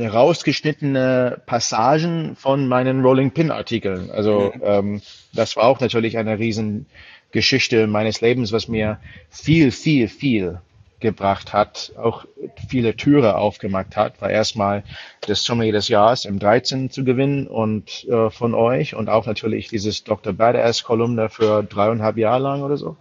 [0.00, 4.10] rausgeschnittene Passagen von meinen Rolling Pin Artikeln.
[4.10, 4.62] Also mhm.
[4.62, 8.98] ähm, das war auch natürlich eine Riesengeschichte meines Lebens, was mir
[9.30, 10.60] viel, viel, viel
[11.00, 12.24] gebracht hat, auch
[12.68, 14.82] viele Türe aufgemacht hat, war erstmal
[15.20, 19.68] das Sommelier des Jahres im 13 zu gewinnen und äh, von euch und auch natürlich
[19.68, 20.32] dieses Dr.
[20.32, 22.96] Badass Kolumne für dreieinhalb Jahre lang oder so.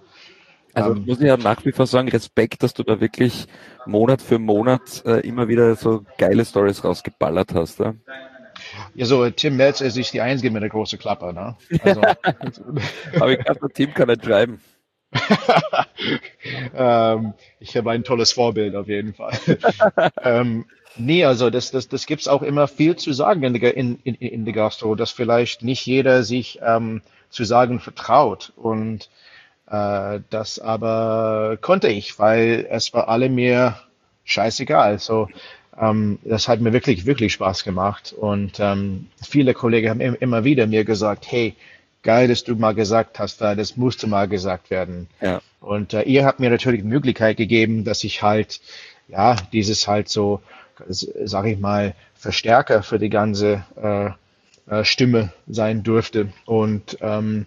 [0.78, 3.48] Also ähm, muss ich ja nach wie vor sagen, Respekt, dass du da wirklich
[3.88, 7.80] Monat für Monat äh, immer wieder so geile Stories rausgeballert hast.
[7.80, 7.96] Ja?
[8.94, 11.56] Ja, so Tim Melzer ist nicht die Einzige mit der großen Klappe, ne?
[11.82, 12.02] Also,
[13.20, 14.62] Aber ich glaube, Tim kann nicht schreiben.
[16.76, 19.34] ähm, ich habe ein tolles Vorbild auf jeden Fall.
[20.22, 20.66] ähm,
[20.96, 24.16] nee, also das, das, das gibt's auch immer viel zu sagen in der, in, in,
[24.16, 28.54] in der Gastro, dass vielleicht nicht jeder sich ähm, zu sagen vertraut.
[28.58, 29.10] Und
[29.70, 33.78] äh, das aber konnte ich, weil es war alle mir
[34.26, 35.00] scheißegal.
[35.00, 35.28] So,
[35.80, 38.14] ähm, das hat mir wirklich, wirklich Spaß gemacht.
[38.14, 41.56] Und ähm, viele Kollegen haben immer wieder mir gesagt, hey,
[42.04, 45.08] geil, dass du mal gesagt hast, weil das musste mal gesagt werden.
[45.22, 45.42] Ja.
[45.60, 48.62] Und äh, ihr habt mir natürlich die Möglichkeit gegeben, dass ich halt,
[49.08, 50.42] ja, dieses halt so,
[50.88, 54.10] sag ich mal, Verstärker für die ganze äh,
[54.74, 56.30] äh, Stimme sein durfte.
[56.46, 57.46] Und ähm,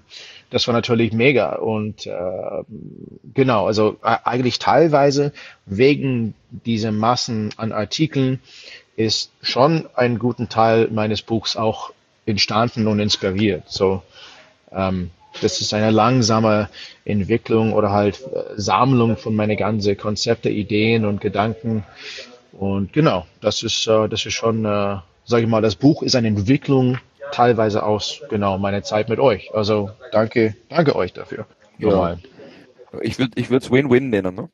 [0.51, 1.55] das war natürlich mega.
[1.57, 2.65] Und äh,
[3.35, 5.33] genau, also äh, eigentlich teilweise
[5.67, 8.41] wegen dieser Massen an Artikeln
[8.97, 11.93] ist schon ein guten Teil meines Buchs auch
[12.27, 13.65] entstanden und inspiriert.
[13.67, 14.03] So,
[14.73, 16.69] ähm, das ist eine langsame
[17.05, 21.85] Entwicklung oder halt äh, Sammlung von meine ganzen Konzepte, Ideen und Gedanken.
[22.53, 26.17] Und genau, das ist, äh, das ist schon, äh, sage ich mal, das Buch ist
[26.17, 26.99] eine Entwicklung
[27.33, 29.55] teilweise aus genau meine Zeit mit euch.
[29.55, 31.47] Also danke, danke euch dafür.
[31.79, 32.19] Ja.
[33.03, 34.49] Ich würde ich es Win-Win nennen, ne?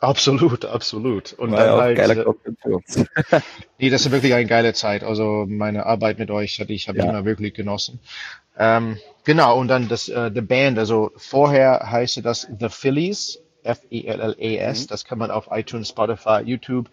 [0.00, 1.32] Absolut, absolut.
[1.32, 3.40] Und War dann ja halt, geiler äh,
[3.78, 5.02] nee, das ist wirklich eine geile Zeit.
[5.02, 7.04] Also meine Arbeit mit euch hatte ich, habe ja.
[7.04, 7.98] ich immer wirklich genossen.
[8.56, 14.82] Ähm, genau, und dann das äh, The Band, also vorher heißt das The Phillies, F-E-L-L-A-S,
[14.82, 14.86] mhm.
[14.88, 16.88] das kann man auf iTunes, Spotify, YouTube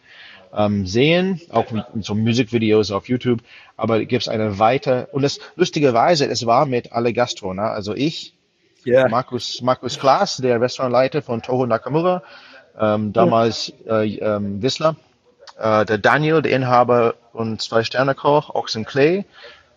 [0.56, 3.42] ähm, sehen, auch mit, mit so Musikvideos auf YouTube.
[3.78, 7.64] Aber gibt es eine weiter und das lustigerweise, es war mit alle Gastro, ne?
[7.64, 8.34] also ich,
[8.86, 9.08] yeah.
[9.08, 12.24] Markus Markus Klaas, der Restaurantleiter von Toho Nakamura,
[12.80, 14.96] ähm, damals äh, ähm, Whistler,
[15.60, 19.26] äh, der Daniel, der Inhaber und zwei Sterne Koch, Oxen Clay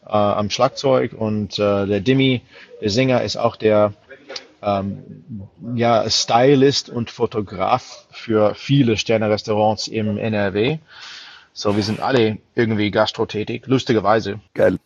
[0.07, 2.43] äh, am Schlagzeug und äh, der Dimi,
[2.81, 3.93] der Sänger, ist auch der
[4.63, 5.23] ähm,
[5.75, 10.79] ja, Stylist und Fotograf für viele Sterne-Restaurants im NRW.
[11.53, 14.41] So, wir sind alle irgendwie gastrotätig, lustigerweise.
[14.55, 14.79] Geil.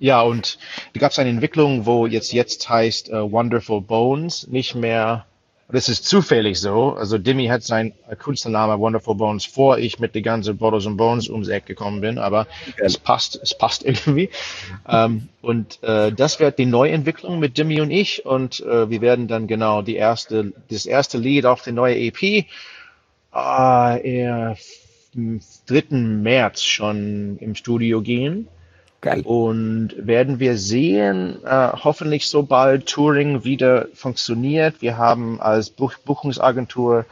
[0.00, 0.58] Ja, und
[0.92, 5.26] da gab es eine Entwicklung, wo jetzt jetzt heißt uh, Wonderful Bones, nicht mehr
[5.70, 6.94] das ist zufällig so.
[6.94, 11.28] Also Dimmy hat sein Künstlername Wonderful Bones vor ich mit den ganzen Bottles and Bones
[11.28, 12.82] ums Eck gekommen bin, aber okay.
[12.84, 14.30] es passt, es passt irgendwie.
[14.88, 19.28] ähm, und äh, das wird die Neuentwicklung mit Dimmy und ich und äh, wir werden
[19.28, 22.44] dann genau die erste, das erste Lied auf der neue EP äh,
[23.34, 24.56] am
[25.66, 25.84] 3.
[25.90, 28.48] März schon im Studio gehen.
[29.00, 29.22] Geil.
[29.24, 34.82] Und werden wir sehen, äh, hoffentlich sobald Touring wieder funktioniert.
[34.82, 37.04] Wir haben als Buch Buchungsagentur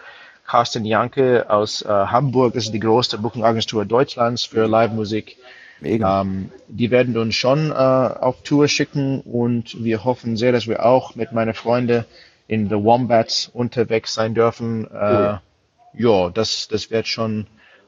[0.46, 5.36] Carsten Janke aus äh, Hamburg, das ist die größte Buchungsagentur Deutschlands für Live-Musik.
[5.80, 6.22] Mega.
[6.22, 10.84] Ähm, die werden uns schon äh, auf Tour schicken und wir hoffen sehr, dass wir
[10.86, 12.04] auch mit meinen Freunden
[12.48, 14.86] in The Wombats unterwegs sein dürfen.
[14.86, 15.40] Äh, cool.
[15.98, 17.46] Ja, das, das wird schon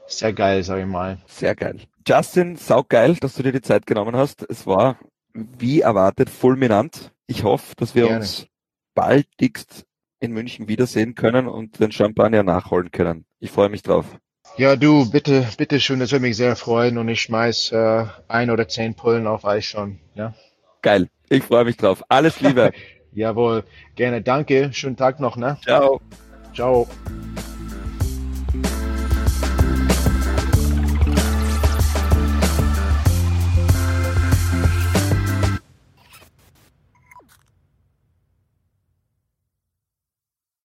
[0.09, 1.17] sehr geil, sag ich mal.
[1.27, 1.79] Sehr geil.
[2.07, 4.45] Justin, saugeil, dass du dir die Zeit genommen hast.
[4.49, 4.97] Es war
[5.33, 7.11] wie erwartet fulminant.
[7.27, 8.19] Ich hoffe, dass wir Gerne.
[8.19, 8.47] uns
[8.95, 9.85] baldigst
[10.19, 13.25] in München wiedersehen können und den Champagner nachholen können.
[13.39, 14.05] Ich freue mich drauf.
[14.57, 18.49] Ja, du, bitte, bitte schön, das würde mich sehr freuen und ich schmeiß äh, ein
[18.49, 19.99] oder zehn Pullen auf Eis schon.
[20.15, 20.33] Ja?
[20.81, 22.03] Geil, ich freue mich drauf.
[22.09, 22.71] Alles Liebe.
[23.13, 23.63] Jawohl,
[23.95, 24.71] gerne, danke.
[24.73, 25.57] Schönen Tag noch, ne?
[25.63, 26.01] Ciao.
[26.53, 26.87] Ciao.